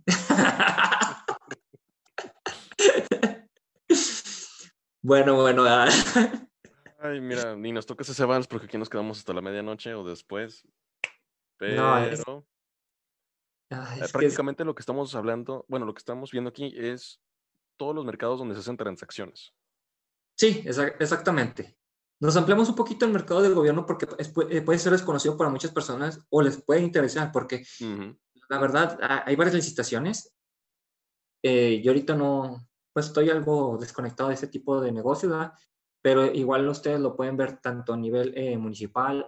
[5.02, 5.64] bueno, bueno.
[5.66, 5.86] Ah.
[6.98, 10.02] Ay, mira, ni nos toques ese vals porque aquí nos quedamos hasta la medianoche o
[10.02, 10.66] después.
[11.58, 11.82] Pero...
[11.82, 12.22] No, es
[13.72, 17.20] eh, prácticamente lo que estamos hablando, bueno, lo que estamos viendo aquí es
[17.78, 19.52] todos los mercados donde se hacen transacciones.
[20.36, 21.76] Sí, exactamente.
[22.20, 24.06] Nos ampliamos un poquito el mercado del gobierno porque
[24.50, 27.64] eh, puede ser desconocido para muchas personas o les puede interesar porque
[28.48, 30.32] la verdad hay varias licitaciones.
[31.42, 35.52] Eh, yo ahorita no, pues estoy algo desconectado de ese tipo de negocio, ¿verdad?
[36.00, 39.26] pero igual ustedes lo pueden ver tanto a nivel eh, municipal,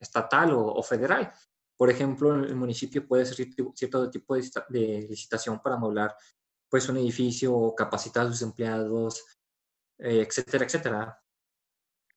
[0.00, 1.32] estatal o, federal.
[1.78, 3.36] Por ejemplo, el municipio puede ser
[3.74, 6.14] cierto tipo de, de licitación para amolar
[6.68, 9.24] pues un edificio, capacitar a sus empleados,
[9.98, 11.22] etcétera, etcétera.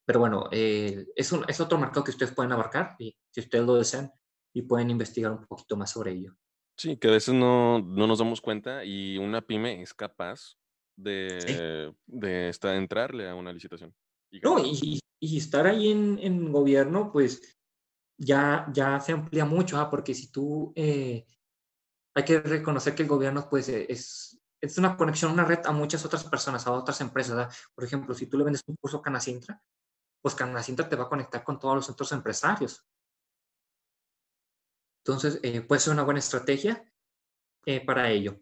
[0.05, 3.65] Pero bueno, eh, es, un, es otro mercado que ustedes pueden abarcar y si ustedes
[3.65, 4.11] lo desean
[4.53, 6.35] y pueden investigar un poquito más sobre ello.
[6.75, 10.57] Sí, que a veces no, no nos damos cuenta y una pyme es capaz
[10.97, 13.93] de, de estar, entrarle a una licitación.
[14.31, 17.60] Y no, y, y, estar ahí en, en, gobierno, pues
[18.21, 19.89] ya, ya se amplía mucho, ¿ah?
[19.89, 21.25] porque si tú, eh,
[22.13, 26.05] hay que reconocer que el gobierno pues es, es una conexión, una red a muchas
[26.05, 27.67] otras personas, a otras empresas.
[27.73, 29.61] Por ejemplo, si tú le vendes un curso a Canacintra,
[30.21, 32.85] pues Canacintra te va a conectar con todos los otros empresarios.
[35.03, 36.85] Entonces, eh, puede ser una buena estrategia
[37.65, 38.39] eh, para ello.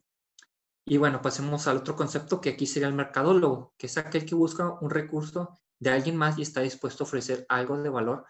[0.85, 4.35] Y bueno, pasemos al otro concepto que aquí sería el mercadólogo, que es aquel que
[4.35, 8.25] busca un recurso de alguien más y está dispuesto a ofrecer algo de valor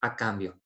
[0.00, 0.63] a cambio.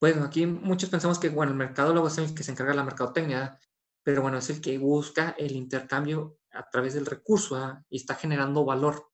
[0.00, 2.84] Bueno, aquí muchos pensamos que, bueno, el mercadólogo es el que se encarga de la
[2.84, 3.58] mercadotecnia,
[4.02, 7.84] pero bueno, es el que busca el intercambio a través del recurso ¿ah?
[7.90, 9.10] y está generando valor.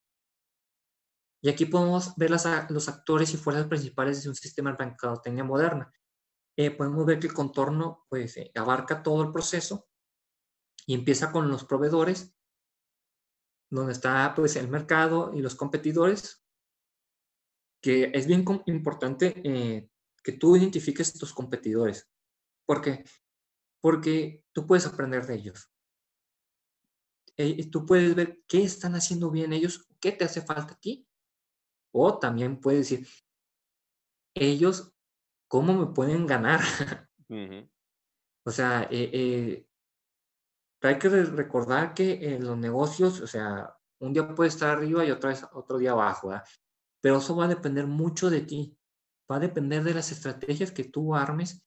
[1.43, 5.93] Y aquí podemos ver los actores y fuerzas principales de un sistema de mercadotecnia moderna.
[6.57, 9.89] Eh, podemos ver que el contorno pues, eh, abarca todo el proceso
[10.87, 12.33] y empieza con los proveedores,
[13.71, 16.45] donde está pues, el mercado y los competidores,
[17.83, 19.91] que es bien importante eh,
[20.27, 22.11] que tú identifiques tus competidores.
[22.67, 23.05] ¿Por qué?
[23.81, 25.71] Porque tú puedes aprender de ellos.
[27.71, 31.07] tú puedes ver qué están haciendo bien ellos, qué te hace falta a ti
[31.93, 33.07] o también puede decir,
[34.35, 34.93] ellos,
[35.47, 36.61] ¿cómo me pueden ganar?
[38.49, 39.69] O sea, eh, eh,
[40.81, 45.11] hay que recordar que en los negocios, o sea, un día puede estar arriba y
[45.11, 46.33] otra vez, otro día abajo,
[47.01, 48.79] pero eso va a depender mucho de ti.
[49.31, 51.65] Va a depender de las estrategias que tú armes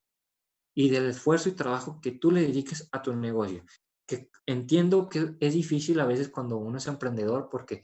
[0.76, 3.66] y del esfuerzo y trabajo que tú le dediques a tu negocio.
[4.08, 7.84] Que entiendo que es difícil a veces cuando uno es emprendedor porque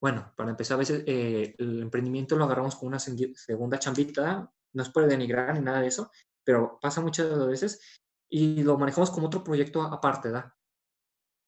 [0.00, 4.82] bueno, para empezar, a veces eh, el emprendimiento lo agarramos con una segunda chambita, no
[4.82, 6.10] es por denigrar ni nada de eso,
[6.44, 7.80] pero pasa muchas veces
[8.28, 10.52] y lo manejamos como otro proyecto aparte, ¿verdad?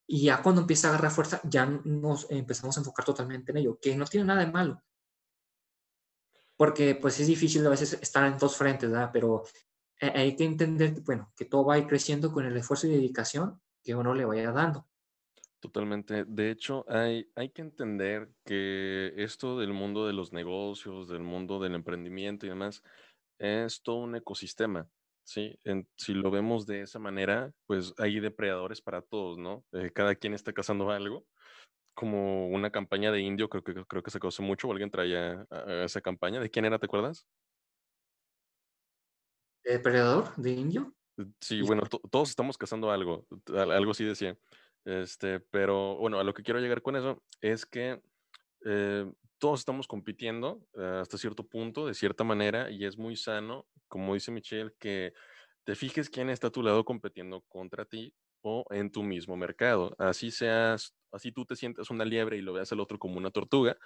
[0.09, 3.79] Y ya cuando empieza a agarrar fuerza, ya nos empezamos a enfocar totalmente en ello,
[3.81, 4.83] que no tiene nada de malo.
[6.59, 9.11] Porque pues es difícil a veces estar en dos frentes, ¿verdad?
[9.11, 9.45] Pero
[10.01, 12.91] eh, hay que entender, bueno, que todo va a ir creciendo con el esfuerzo y
[12.91, 14.87] dedicación que uno le vaya dando.
[15.61, 16.25] Totalmente.
[16.27, 21.59] De hecho, hay, hay que entender que esto del mundo de los negocios, del mundo
[21.59, 22.83] del emprendimiento y demás,
[23.39, 24.89] es todo un ecosistema.
[25.25, 25.59] Sí,
[25.97, 29.65] si lo vemos de esa manera, pues hay depredadores para todos, ¿no?
[29.73, 31.27] Eh, cada quien está cazando algo,
[31.99, 35.45] como una campaña de indio, creo que, creo que se causó mucho, o alguien traía
[35.85, 36.39] esa campaña.
[36.39, 37.27] ¿De quién era, te acuerdas?
[39.65, 40.95] ¿Depredador de indio?
[41.41, 44.39] Sí, bueno, todos estamos cazando algo, algo así decía.
[44.85, 48.01] Este, pero bueno, a lo que quiero llegar con eso es que
[48.65, 53.67] eh, todos estamos compitiendo eh, hasta cierto punto, de cierta manera, y es muy sano,
[53.89, 55.15] como dice Michelle, que
[55.65, 59.95] te fijes quién está a tu lado compitiendo contra ti o en tu mismo mercado.
[59.99, 63.31] Así seas, así tú te sientas una liebre y lo veas al otro como una
[63.31, 63.77] tortuga.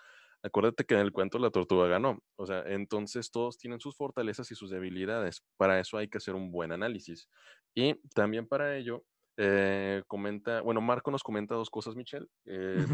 [0.43, 2.19] Acuérdate que en el cuento la tortuga ganó.
[2.37, 5.45] O sea, entonces todos tienen sus fortalezas y sus debilidades.
[5.57, 7.29] Para eso hay que hacer un buen análisis.
[7.75, 9.05] Y también para ello
[9.37, 12.27] eh, comenta, bueno, Marco nos comenta dos cosas, Michelle.
[12.45, 12.85] Eh,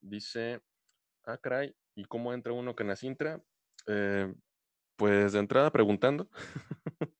[0.00, 0.60] dice,
[1.24, 3.40] ah, caray, ¿y cómo entra uno que Sintra?
[3.86, 4.32] Eh,
[4.96, 6.28] pues de entrada preguntando.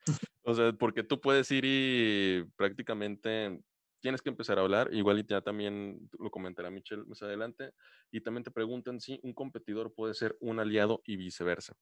[0.42, 3.61] o sea, porque tú puedes ir y prácticamente
[4.00, 7.72] tienes que empezar a hablar, igual y ya también lo comentará Michelle más adelante,
[8.11, 11.74] y también te preguntan si un competidor puede ser un aliado y viceversa.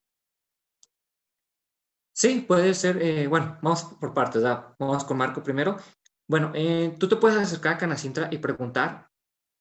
[2.13, 5.77] Sí, puede ser, bueno, vamos por partes, vamos con Marco primero.
[6.29, 9.09] Bueno, eh, tú te puedes acercar a Canacintra y preguntar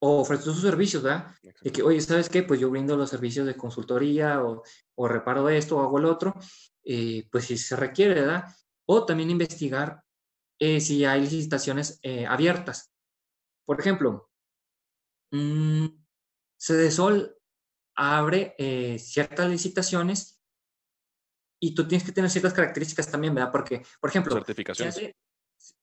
[0.01, 1.33] o ofrecer sus servicios, ¿verdad?
[1.61, 2.43] De que, oye, ¿sabes qué?
[2.43, 4.63] Pues yo brindo los servicios de consultoría o,
[4.95, 6.35] o reparo esto o hago el otro,
[6.83, 8.43] eh, pues si se requiere, ¿verdad?
[8.89, 10.03] O también investigar
[10.59, 12.91] eh, si hay licitaciones abiertas.
[13.65, 14.31] Por ejemplo,
[15.31, 15.85] mm,
[16.59, 17.39] Cedesol
[17.95, 20.41] abre eh, ciertas licitaciones
[21.61, 23.51] y tú tienes que tener ciertas características también, ¿verdad?
[23.51, 25.13] Porque, por ejemplo, certificaciones.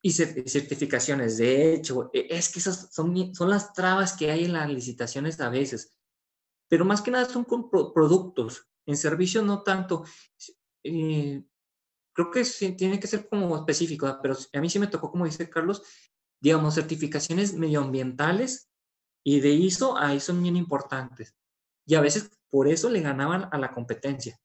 [0.02, 4.54] y certificaciones, de hecho, e, es que esas son, son las trabas que hay en
[4.54, 5.96] las licitaciones a veces,
[6.68, 10.04] pero más que nada son con productos, en servicio no tanto.
[10.82, 11.44] Eh,
[12.16, 15.50] creo que tiene que ser como específico, pero a mí sí me tocó, como dice
[15.50, 15.82] Carlos,
[16.40, 18.70] digamos, certificaciones medioambientales
[19.22, 21.34] y de ISO ahí son bien importantes.
[21.86, 24.40] Y a veces por eso le ganaban a la competencia.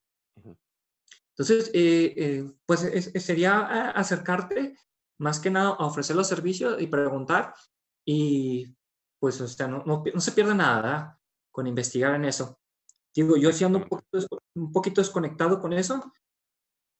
[1.29, 2.81] Entonces, eh, eh, pues
[3.23, 4.77] sería acercarte
[5.17, 7.53] más que nada a ofrecer los servicios y preguntar
[8.05, 8.75] y
[9.19, 11.19] pues, o sea, no, no, se pierde nada
[11.51, 12.59] con investigar en eso.
[13.15, 16.11] Digo, yo sí ando un poquito, un poquito desconectado con eso,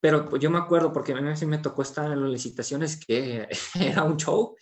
[0.01, 3.47] pero yo me acuerdo porque a mí sí me tocó estar en las licitaciones que
[3.79, 4.55] era un show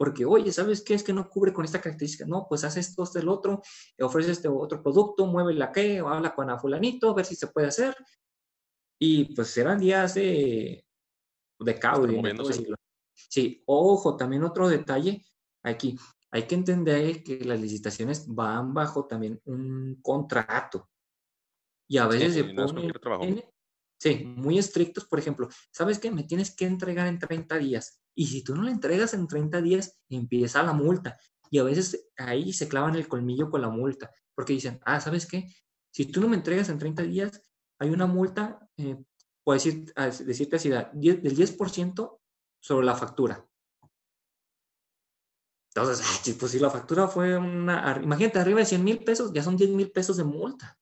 [0.00, 0.94] porque, oye, ¿sabes qué?
[0.94, 2.24] Es que no cubre con esta característica.
[2.24, 3.60] No, pues haz esto, este, el otro,
[4.00, 7.36] ofrece este otro producto, mueve la que, o habla con a fulanito, a ver si
[7.36, 7.94] se puede hacer.
[8.98, 10.86] Y pues eran días de,
[11.58, 12.08] de caos.
[13.12, 15.22] Sí, ojo, también otro detalle
[15.62, 15.98] aquí.
[16.30, 20.88] Hay que entender que las licitaciones van bajo también un contrato.
[21.86, 23.44] Y a veces se ponen,
[24.00, 26.10] sí, muy estrictos, por ejemplo, ¿sabes qué?
[26.10, 28.00] Me tienes que entregar en 30 días.
[28.14, 31.16] Y si tú no la entregas en 30 días, empieza la multa.
[31.50, 35.26] Y a veces ahí se clavan el colmillo con la multa, porque dicen, ah, ¿sabes
[35.26, 35.52] qué?
[35.92, 37.42] Si tú no me entregas en 30 días,
[37.78, 38.96] hay una multa, eh,
[39.46, 39.92] decir,
[40.24, 42.20] decirte así, del 10%
[42.60, 43.44] sobre la factura.
[45.74, 46.00] Entonces,
[46.40, 49.70] pues si la factura fue una, imagínate, arriba de 100 mil pesos, ya son 10
[49.70, 50.79] mil pesos de multa.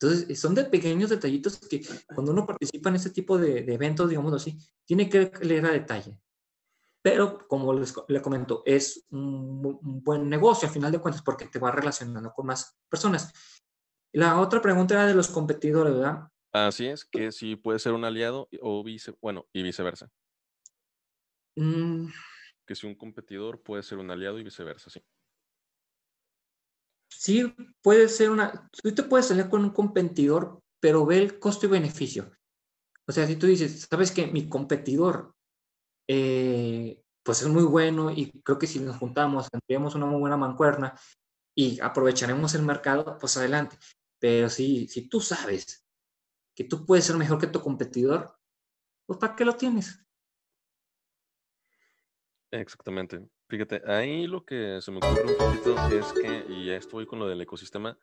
[0.00, 1.82] Entonces, son de pequeños detallitos que
[2.14, 6.20] cuando uno participa en este tipo de, eventos, digamos así, tiene que leer a detalle.
[7.02, 11.72] Pero, como les, comento, es un, buen negocio a final de cuentas porque te va
[11.72, 13.32] relacionando con más personas.
[14.12, 16.28] La otra pregunta era de los competidores, ¿verdad?
[16.52, 20.08] Así es, que si puede ser un aliado o vice, bueno, y viceversa.
[21.56, 22.06] Mm.
[22.64, 25.02] Que si un competidor puede ser un aliado y viceversa, sí
[27.08, 31.66] sí puede ser una, tú te puedes salir con un competidor, pero ve el costo
[31.66, 32.30] y beneficio.
[33.06, 35.34] O sea, si tú dices, sabes que mi competidor,
[36.06, 40.36] eh, pues es muy bueno y creo que si nos juntamos, tendríamos una muy buena
[40.36, 40.98] mancuerna
[41.54, 43.76] y aprovecharemos el mercado, pues adelante.
[44.18, 45.86] Pero si, si tú sabes
[46.54, 48.36] que tú puedes ser mejor que tu competidor,
[49.06, 50.04] pues ¿para qué lo tienes?
[52.50, 53.28] Exactamente.
[53.48, 57.18] Fíjate, ahí lo que se me ocurre un poquito es que, y ya estoy con
[57.18, 57.98] lo del ecosistema,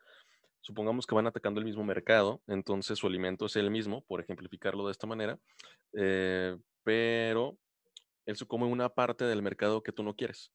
[0.60, 4.86] supongamos que van atacando el mismo mercado, entonces su alimento es el mismo, por ejemplificarlo
[4.86, 5.38] de esta manera,
[5.94, 7.58] eh, pero
[8.26, 10.52] él se come una parte del mercado que tú no quieres.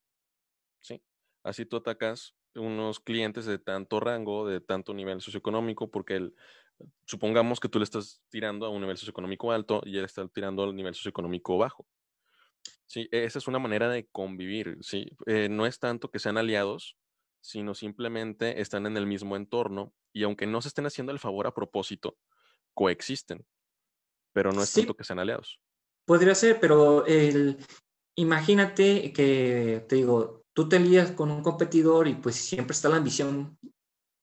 [0.82, 1.02] ¿sí?
[1.44, 6.36] Así tú atacas unos clientes de tanto rango, de tanto nivel socioeconómico, porque él,
[7.06, 10.64] supongamos que tú le estás tirando a un nivel socioeconómico alto y él está tirando
[10.64, 11.88] al nivel socioeconómico bajo.
[12.92, 15.08] Sí, esa es una manera de convivir, sí.
[15.26, 16.98] Eh, no es tanto que sean aliados,
[17.40, 21.48] sino simplemente están en el mismo entorno y aunque no se estén haciendo el favor
[21.48, 22.18] a propósito,
[22.74, 23.46] coexisten.
[24.34, 25.62] Pero no es tanto que sean aliados.
[26.06, 27.66] Podría ser, pero el,
[28.18, 32.98] imagínate que, te digo, tú te lías con un competidor y pues siempre está la
[32.98, 33.58] ambición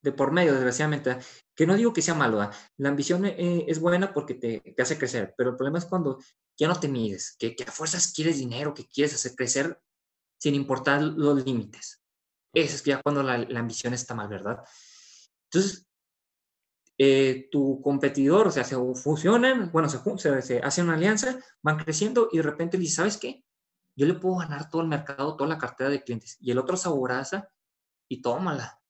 [0.02, 1.16] de por medio, desgraciadamente.
[1.56, 4.98] Que no digo que sea malo, la ambición eh, es buena porque te, te, hace
[4.98, 6.18] crecer, pero el problema es cuando
[6.58, 9.80] ya no te mides, que, a fuerzas quieres dinero, que quieres hacer crecer
[10.38, 12.02] sin importar los límites.
[12.52, 14.64] Eso es ya cuando la, ambición está mal, ¿verdad?
[15.44, 15.86] Entonces,
[16.98, 22.28] eh, tu competidor, o sea, se fusionan, bueno, se, se, hacen una alianza, van creciendo
[22.32, 23.44] y de repente dices, ¿sabes qué?
[23.94, 26.36] Yo le puedo ganar todo el mercado, toda la cartera de clientes.
[26.40, 27.48] Y el otro se aboraza
[28.08, 28.80] y tómala.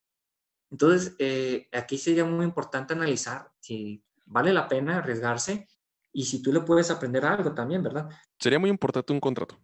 [0.70, 5.66] Entonces, eh, aquí sería muy importante analizar si vale la pena arriesgarse
[6.18, 8.08] y si tú le puedes aprender algo también, ¿verdad?
[8.40, 9.56] Sería muy importante un contrato.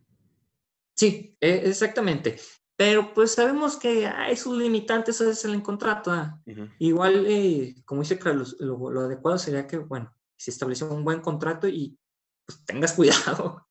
[0.95, 2.39] Sí, e, exactamente.
[2.77, 6.13] Pero pues sabemos que hay sus limitantes a veces en el contrato.
[6.13, 6.41] ¿ah?
[6.79, 11.67] Igual, eh, como dice Carlos, lo, adecuado sería que, bueno, se establece un buen contrato
[11.67, 11.99] y
[12.47, 13.67] pues tengas cuidado.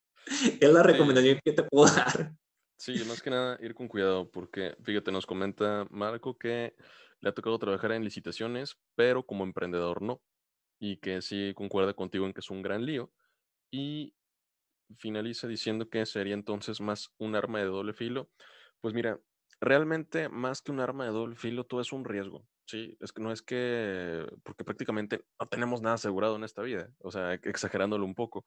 [0.59, 2.33] es la recomendación que te puedo dar.
[2.77, 6.75] Sí, más que nada ir con cuidado, porque fíjate, nos comenta Marco que
[7.21, 10.21] le ha tocado trabajar en licitaciones, pero como emprendedor no
[10.83, 13.09] y que sí concuerda contigo en que es un gran lío.
[13.71, 14.15] Y
[14.97, 18.29] finaliza diciendo que sería entonces más un arma de doble filo.
[18.81, 19.17] Pues mira,
[19.61, 22.45] realmente más que un arma de doble filo, todo es un riesgo.
[22.65, 26.89] Sí, es que no es que, porque prácticamente no tenemos nada asegurado en esta vida,
[26.99, 28.45] o sea, exagerándolo un poco.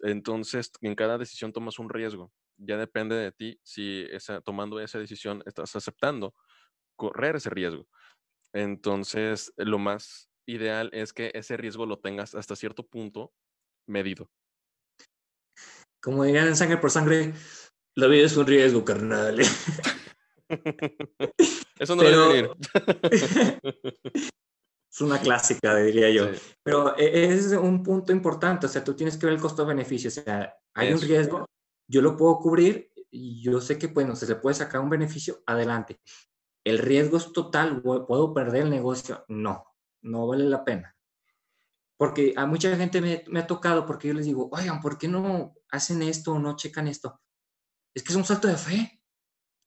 [0.00, 2.32] Entonces, en cada decisión tomas un riesgo.
[2.58, 6.34] Ya depende de ti si esa, tomando esa decisión estás aceptando
[6.94, 7.88] correr ese riesgo.
[8.52, 13.32] Entonces, lo más ideal es que ese riesgo lo tengas hasta cierto punto
[13.86, 14.28] medido.
[16.00, 17.32] Como dirían en sangre por sangre,
[17.94, 19.40] la vida es un riesgo, carnal.
[21.78, 22.50] Eso no debe venir.
[24.92, 26.26] es una clásica, diría yo.
[26.62, 30.12] Pero e, es un punto importante, o sea, tú tienes que ver el costo-beneficio, o
[30.12, 31.46] sea, hay un riesgo,
[31.88, 35.42] yo lo puedo cubrir y yo sé que, bueno, se le puede sacar un beneficio,
[35.46, 36.00] adelante.
[36.64, 39.24] El riesgo es total, ¿puedo perder el negocio?
[39.28, 39.71] No,
[40.02, 40.96] no vale la pena.
[41.96, 45.54] Porque a mucha gente me, ha tocado porque yo les digo, oigan, ¿por qué no
[45.70, 47.20] hacen esto o no checan esto?
[47.94, 49.02] Es que es un salto de fe.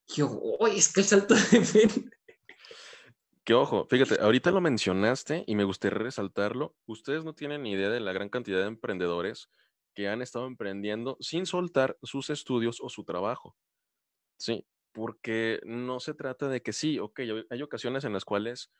[0.08, 1.88] Y yo, oye, es que el salto de fe.
[3.42, 6.76] Que ojo, fíjate, ahorita lo mencionaste y me gustaría resaltarlo.
[6.84, 9.48] Ustedes no tienen ni idea de la gran cantidad de emprendedores
[9.94, 13.56] que han estado emprendiendo sin soltar sus estudios o su trabajo.
[14.36, 18.70] Sí, porque no se trata de que sí, ok, hay ocasiones en las cuales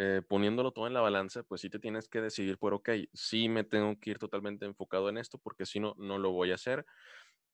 [0.00, 3.48] eh, poniéndolo todo en la balanza, pues sí te tienes que decidir por, ok, sí
[3.48, 6.54] me tengo que ir totalmente enfocado en esto porque si no, no lo voy a
[6.54, 6.86] hacer,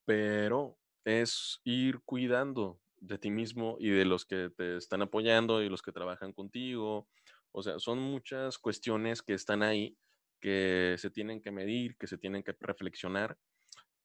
[0.04, 5.68] pero es ir cuidando de ti mismo y de los que te están apoyando y
[5.70, 7.08] los que trabajan contigo.
[7.52, 9.96] O sea, son muchas cuestiones que están ahí
[10.40, 13.38] que se tienen que medir, que se tienen que reflexionar.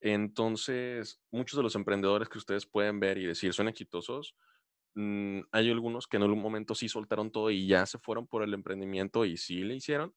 [0.00, 4.34] Entonces, muchos de los emprendedores que ustedes pueden ver y decir son exitosos,
[4.94, 8.42] mm, hay algunos que en algún momento sí soltaron todo y ya se fueron por
[8.42, 10.14] el emprendimiento y sí le hicieron,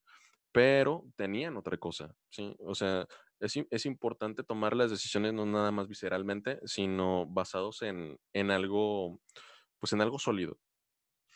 [0.52, 2.56] pero tenían otra cosa, ¿sí?
[2.60, 3.08] O sea,
[3.40, 8.18] es, importante tomar las decisiones no nada más visceralmente, sino basados en,
[8.52, 9.20] algo,
[9.80, 10.58] pues en algo sólido.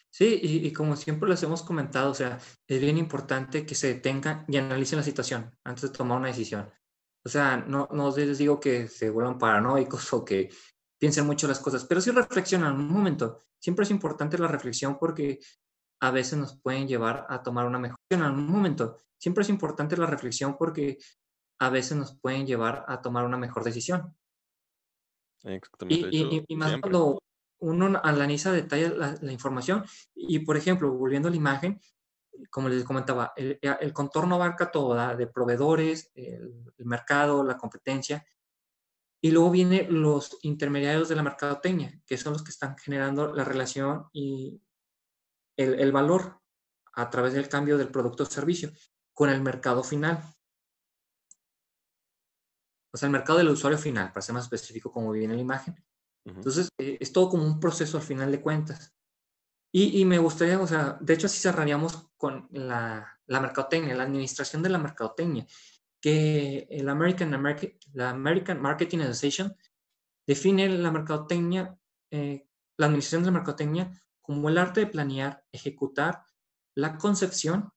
[0.10, 4.46] Sí, y, como siempre les hemos comentado, o sea, es bien importante que se detengan
[4.48, 6.72] y analicen la situación antes de tomar una decisión.
[7.26, 10.50] O sea, no, no les digo que se vuelvan paranoicos o que
[11.00, 13.44] piensen mucho las cosas, pero sí reflexionan un momento.
[13.60, 15.40] Siempre es importante la reflexión porque
[16.02, 18.98] a veces nos pueden llevar a tomar una mejor decisión en un momento.
[19.20, 20.98] Siempre es importante la reflexión porque
[21.60, 24.16] a veces nos pueden llevar a tomar una mejor decisión.
[25.44, 26.10] Exactamente.
[26.12, 27.20] Y, más cuando
[27.60, 29.84] uno analiza detalle la, la, información
[30.14, 31.80] y, por ejemplo, volviendo a la imagen,
[32.50, 38.26] como les comentaba, el, contorno abarca todo, de proveedores, el, mercado, la competencia,
[39.22, 43.44] y luego vienen los intermediarios de la mercadotecnia, que son los que están generando la
[43.44, 44.62] relación y
[45.58, 46.40] el, el valor
[46.94, 48.72] a través del cambio del producto o servicio
[49.14, 50.24] con el mercado final
[52.98, 55.76] o sea, el mercado del usuario final, para ser más específico como viene la imagen.
[56.26, 58.92] Entonces, eh, es todo como un proceso al final de cuentas.
[59.72, 64.04] Y, y, me gustaría, o sea, de hecho así cerraríamos con la, la mercadotecnia, la
[64.04, 65.46] administración de la mercadotecnia,
[66.02, 69.56] que el American, American, la American Marketing Association
[70.26, 71.78] define la mercadotecnia,
[72.12, 73.92] eh, la administración de la mercadotecnia
[74.22, 76.24] como el arte de planear, ejecutar
[76.76, 77.72] la concepción,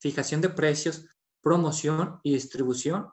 [0.00, 1.06] fijación de precios,
[1.42, 3.10] promoción y distribución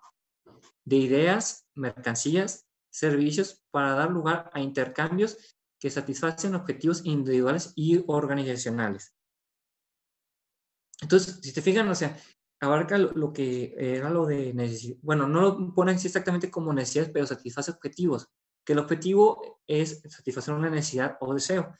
[0.85, 5.37] de ideas, mercancías, servicios para dar lugar a intercambios
[5.79, 9.13] que satisfacen objetivos individuales y organizacionales.
[11.01, 12.17] Entonces, si te fijan, o sea,
[12.59, 14.97] abarca lo, que era lo de necesidad.
[15.01, 18.27] Bueno, no lo ponen exactamente como necesidades, pero satisface objetivos.
[18.65, 21.75] Que el objetivo es satisfacer una necesidad o deseo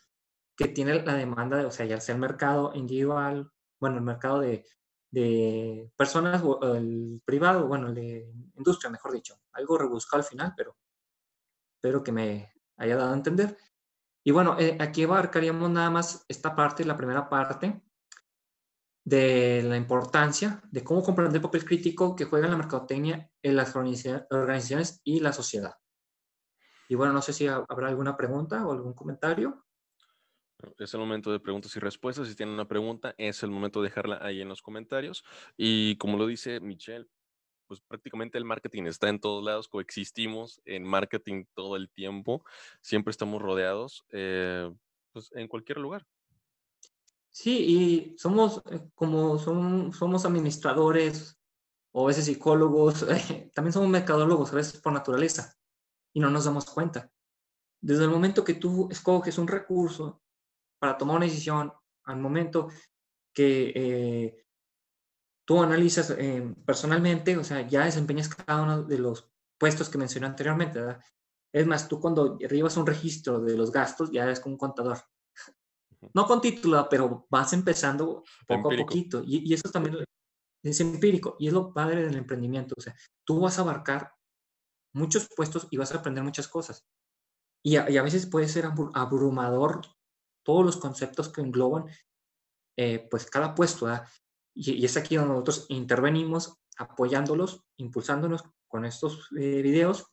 [0.56, 4.40] que tiene la demanda, de, o sea, ya sea el mercado individual, bueno, el mercado
[4.40, 4.66] de
[5.12, 9.40] de personas, o el privado, bueno, el de industria, mejor dicho.
[9.54, 10.76] Algo rebuscado al final, pero
[11.76, 13.58] espero que me haya dado a entender.
[14.24, 17.82] Y bueno, eh, aquí abarcaríamos nada más esta parte, la primera parte,
[19.08, 23.74] de la importancia de cómo comprender el papel crítico que juega la mercadotecnia en las
[23.74, 25.76] organizaciones y la sociedad.
[26.90, 29.64] Y bueno, no sé si habrá alguna pregunta o algún comentario.
[30.78, 32.28] Es el momento de preguntas y respuestas.
[32.28, 35.24] Si tienen una pregunta, es el momento de dejarla ahí en los comentarios.
[35.56, 37.08] Y como lo dice Michelle,
[37.66, 42.44] pues prácticamente el marketing está en todos lados, coexistimos en marketing todo el tiempo,
[42.82, 44.70] siempre estamos rodeados, eh,
[45.14, 46.06] pues en cualquier lugar.
[47.40, 51.38] Sí, y somos eh, como son, somos administradores
[51.92, 53.06] o a veces psicólogos,
[53.54, 55.56] también somos mercadólogos a veces por naturaleza
[56.16, 57.12] y no nos damos cuenta.
[57.80, 60.24] Desde el momento que tú escoges un recurso
[60.80, 61.72] para tomar una decisión
[62.06, 62.70] al momento
[63.36, 64.46] que eh,
[65.46, 69.30] tú analizas eh, personalmente, o sea, ya desempeñas cada uno de los
[69.60, 70.80] puestos que mencioné anteriormente.
[71.54, 74.98] Es más, tú cuando arribas un registro de los gastos, ya eres como un contador.
[76.14, 79.24] No con título, pero vas empezando poco a poquito.
[79.26, 80.04] Y, y, eso también
[80.64, 81.36] es empírico.
[81.40, 82.76] Y es lo padre del emprendimiento.
[82.78, 82.96] O sea,
[83.26, 84.12] tú vas a abarcar
[84.94, 86.86] muchos puestos y vas a aprender muchas cosas.
[87.64, 89.82] Y a, y a veces puede ser abrumador
[90.44, 91.86] todos los conceptos que engloban
[92.78, 93.88] eh, pues cada puesto.
[94.54, 100.06] Y, es aquí donde nosotros intervenimos apoyándolos, impulsándonos con estos eh, videos.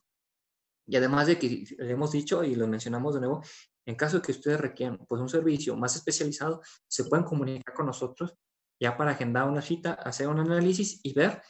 [0.87, 3.43] Y además de que le hemos dicho y lo mencionamos de nuevo,
[3.85, 7.85] en caso de que ustedes requieran pues, un servicio más especializado, se pueden comunicar con
[7.85, 8.35] nosotros
[8.79, 11.41] ya para agendar una cita, hacer un análisis y ver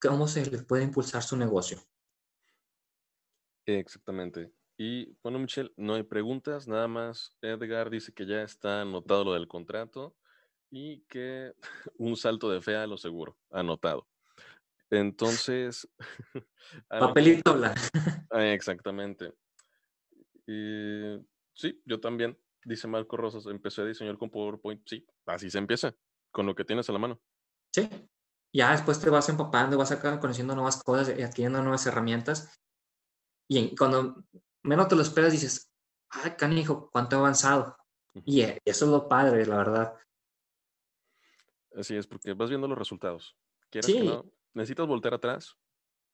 [0.00, 1.80] cómo se les puede impulsar su negocio.
[3.66, 4.52] Exactamente.
[4.78, 7.36] Y bueno, Michelle, no hay preguntas, nada más.
[7.42, 10.16] Edgar dice que ya está anotado lo del contrato
[10.70, 11.52] y que
[11.98, 14.06] un salto de fe a lo seguro, anotado.
[14.90, 15.88] Entonces.
[16.88, 17.74] Papelito habla.
[18.30, 19.32] Ah, exactamente.
[20.46, 21.16] Y,
[21.58, 22.38] sí, yo también.
[22.64, 24.82] Dice Marco Rosas, empecé a diseñar con PowerPoint.
[24.86, 25.94] Sí, así se empieza,
[26.30, 27.20] con lo que tienes a la mano.
[27.72, 27.88] Sí.
[28.52, 32.58] Ya después te vas empapando, vas acá conociendo nuevas cosas y adquiriendo nuevas herramientas.
[33.48, 34.24] Y cuando
[34.62, 35.70] menos te lo esperas, dices,
[36.10, 37.76] ah, canijo, cuánto he avanzado.
[38.24, 39.94] Y eso es lo padre, la verdad.
[41.76, 43.36] Así es, porque vas viendo los resultados.
[43.70, 44.24] ¿Quieres que no?
[44.54, 45.56] Necesitas voltear atrás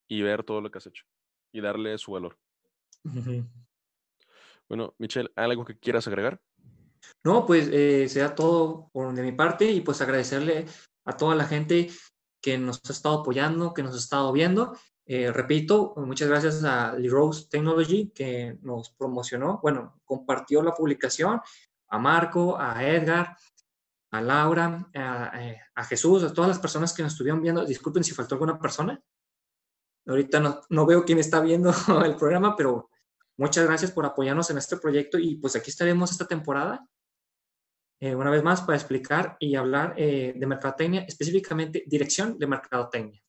[0.07, 1.05] y ver todo lo que has hecho
[1.51, 2.37] y darle su valor.
[4.69, 6.41] Bueno, Michelle, ¿algo que quieras agregar?
[7.23, 10.65] No, pues eh, sea todo por de mi parte y pues agradecerle
[11.05, 11.89] a toda la gente
[12.41, 14.77] que nos ha estado apoyando, que nos ha estado viendo.
[15.07, 21.41] Eh, repito, muchas gracias a Rose Technology que nos promocionó, bueno, compartió la publicación,
[21.87, 23.37] a Marco, a Edgar,
[24.11, 27.65] a Laura, eh, a, Jesús, a todas las personas que nos estuvieron viendo.
[27.65, 28.99] Disculpen si faltó alguna persona.
[30.07, 31.71] Ahorita no, no veo quién está viendo
[32.05, 32.89] el programa, pero
[33.37, 36.87] muchas gracias por apoyarnos en este proyecto y pues aquí estaremos esta temporada.
[37.99, 43.21] Eh, una vez más para explicar y hablar eh, de mercadotecnia, específicamente dirección de mercadotecnia.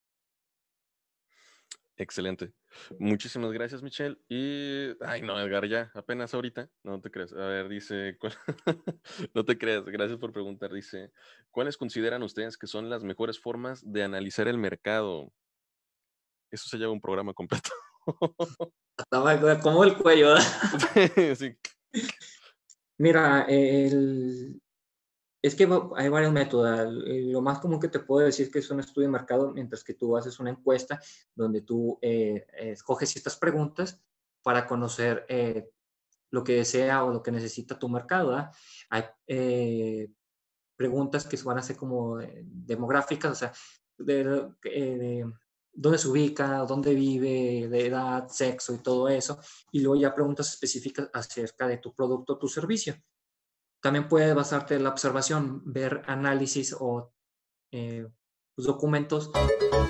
[1.98, 2.52] Excelente.
[2.98, 4.18] Muchísimas gracias, Michelle.
[4.28, 7.32] Y, ay, no, Edgar, ya, apenas ahorita, no te creas.
[7.32, 8.18] A ver, dice,
[9.34, 10.72] no te creas, gracias por preguntar.
[10.72, 11.10] Dice,
[11.50, 15.32] ¿cuáles consideran ustedes que son las mejores formas de analizar el mercado?
[16.50, 17.70] Eso se lleva un programa completo.
[19.62, 20.36] Como el cuello.
[21.36, 21.56] sí.
[22.98, 24.60] Mira, el,
[25.42, 26.92] es que hay varios métodos.
[26.92, 29.84] Lo más común que te puedo decir es que es un estudio de mercado, mientras
[29.84, 31.00] que tú haces una encuesta
[31.34, 34.00] donde tú eh, escoges ciertas preguntas
[34.42, 35.70] para conocer eh,
[36.30, 38.50] lo que desea o lo que necesita tu mercado.
[38.90, 40.10] Hay eh,
[40.74, 43.52] preguntas que van a ser como demográficas, o sea,
[43.98, 44.24] de,
[44.62, 45.32] de,
[45.76, 49.38] dónde se ubica, dónde vive, de edad, sexo y todo eso.
[49.70, 52.94] Y luego ya preguntas específicas acerca de tu producto o tu servicio.
[53.80, 57.12] También puedes basarte en la observación, ver análisis o
[57.70, 58.08] eh,
[58.56, 59.30] documentos.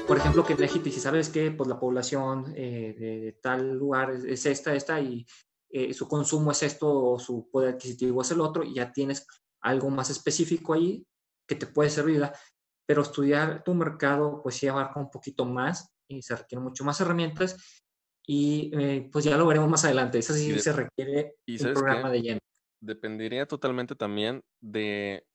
[0.06, 4.44] Por ejemplo, que México, si sabes que pues, la población eh, de, tal lugar es,
[4.44, 5.24] esta, esta, y
[5.70, 9.26] eh, su consumo es esto, o su poder adquisitivo es el otro, y ya tienes
[9.60, 11.06] algo más específico ahí
[11.46, 12.28] que te puede servir.
[12.86, 17.00] Pero estudiar tu mercado, pues sí abarca un poquito más y se requieren mucho más
[17.00, 17.82] herramientas.
[18.28, 18.70] Y
[19.12, 20.18] pues ya lo veremos más adelante.
[20.18, 22.40] Eso sí se requiere un programa de lleno
[22.80, 25.26] dependería totalmente también de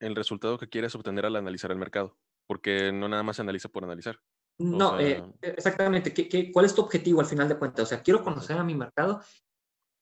[0.00, 3.68] el resultado que quieres obtener al analizar el mercado, porque no nada más se analiza
[3.68, 4.20] por analizar.
[4.60, 6.12] No, eh, exactamente.
[6.12, 7.84] ¿Qué, cuál es tu objetivo al final de cuentas?
[7.84, 9.22] O sea, quiero conocer a mi mercado,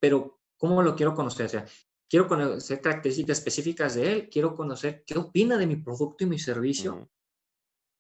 [0.00, 1.46] pero ¿cómo lo quiero conocer?
[1.46, 1.66] O sea,
[2.08, 6.38] quiero conocer características específicas de él, quiero conocer qué opina de mi producto y mi
[6.38, 7.10] servicio,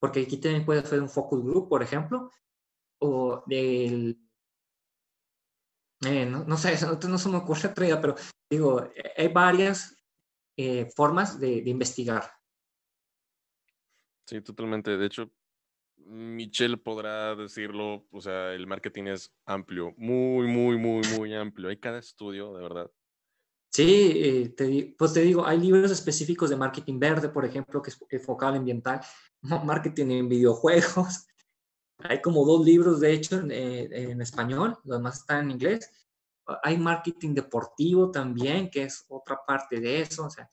[0.00, 2.30] porque aquí también puede ser un focus group, por ejemplo,
[3.00, 4.18] o del
[6.04, 8.14] eh, no, sé, no, no se me ocurre otra pero
[8.50, 9.96] digo, hay varias
[10.56, 12.30] eh, formas de, investigar.
[14.26, 14.96] Sí, totalmente.
[14.96, 15.30] De hecho,
[15.96, 21.68] Michelle podrá decirlo, o sea, el marketing es amplio, muy, muy, muy, muy amplio.
[21.68, 22.90] Hay cada estudio, de verdad.
[23.70, 24.54] Sí,
[24.96, 28.58] pues te digo, hay libros específicos de marketing verde, por ejemplo, que es enfocado en
[28.58, 29.00] ambiental,
[29.42, 31.26] marketing en videojuegos,
[31.98, 35.90] hay como dos libros, de hecho, eh, en, español, los demás están en inglés.
[36.62, 40.26] Hay marketing deportivo también, que es otra parte de eso.
[40.26, 40.48] O sea,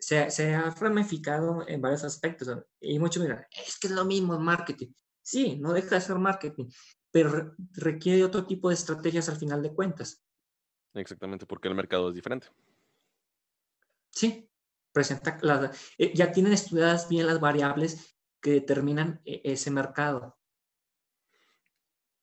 [0.00, 2.48] se, ha ramificado en varios aspectos.
[2.80, 4.92] Y muchos dirán, es que es lo mismo marketing.
[5.22, 6.66] Sí, no deja de ser marketing,
[7.10, 10.23] pero requiere otro tipo de estrategias al final de cuentas.
[10.94, 12.48] Exactamente, porque el mercado es diferente.
[14.10, 14.48] Sí,
[14.92, 15.38] presenta
[15.98, 20.38] eh, ya tienen estudiadas bien las variables que determinan eh, ese mercado.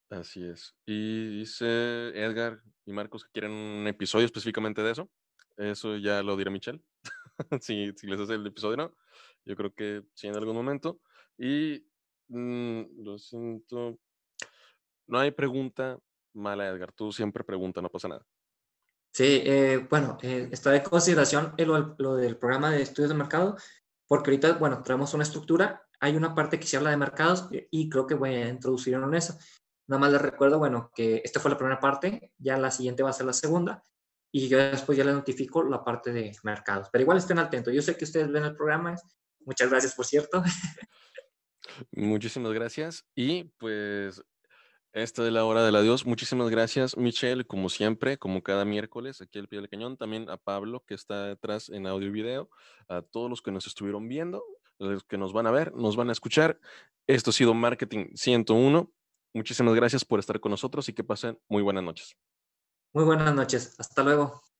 [0.08, 0.74] Así es.
[0.86, 1.66] Y dice
[2.14, 5.10] Edgar y Marcos que quieren un episodio específicamente de eso.
[5.56, 6.82] Eso ya lo dirá Michelle.
[7.60, 8.96] si, si, les hace el episodio, no.
[9.44, 11.00] Yo creo que sí en algún momento.
[11.38, 11.84] Y
[12.28, 13.98] mm, lo siento.
[15.06, 15.98] No hay pregunta
[16.34, 16.92] mala, Edgar.
[16.92, 18.26] Tú siempre pregunta, no pasa nada.
[19.12, 23.56] Sí, eh, bueno, eh, está de consideración lo, lo, del programa de estudios de mercado,
[24.08, 27.90] porque ahorita, bueno, traemos una estructura, hay una parte que se habla de mercados y
[27.90, 28.14] creo que
[28.48, 29.36] introducir en eso.
[29.86, 33.10] Nada más les recuerdo, bueno, que esta fue la primera parte, ya la siguiente va
[33.10, 33.82] a ser la segunda,
[34.32, 36.88] y yo después ya les notifico la parte de mercados.
[36.90, 38.96] Pero igual estén atentos, yo sé que ustedes ven el programa,
[39.40, 40.42] muchas gracias, por cierto.
[41.92, 44.22] Muchísimas gracias, y pues
[44.92, 46.06] esta de la hora del adiós.
[46.06, 49.96] Muchísimas gracias, Michelle, como siempre, como cada miércoles, aquí al pie del cañón.
[49.96, 52.50] También a Pablo, que está detrás en audio y video.
[52.88, 54.44] A todos los que nos estuvieron viendo,
[54.78, 56.60] los que nos van a ver, nos van a escuchar.
[57.06, 58.92] Esto ha sido Marketing 101.
[59.34, 62.16] Muchísimas gracias por estar con nosotros y que pasen muy buenas noches.
[62.92, 63.74] Muy buenas noches.
[63.78, 64.51] Hasta luego.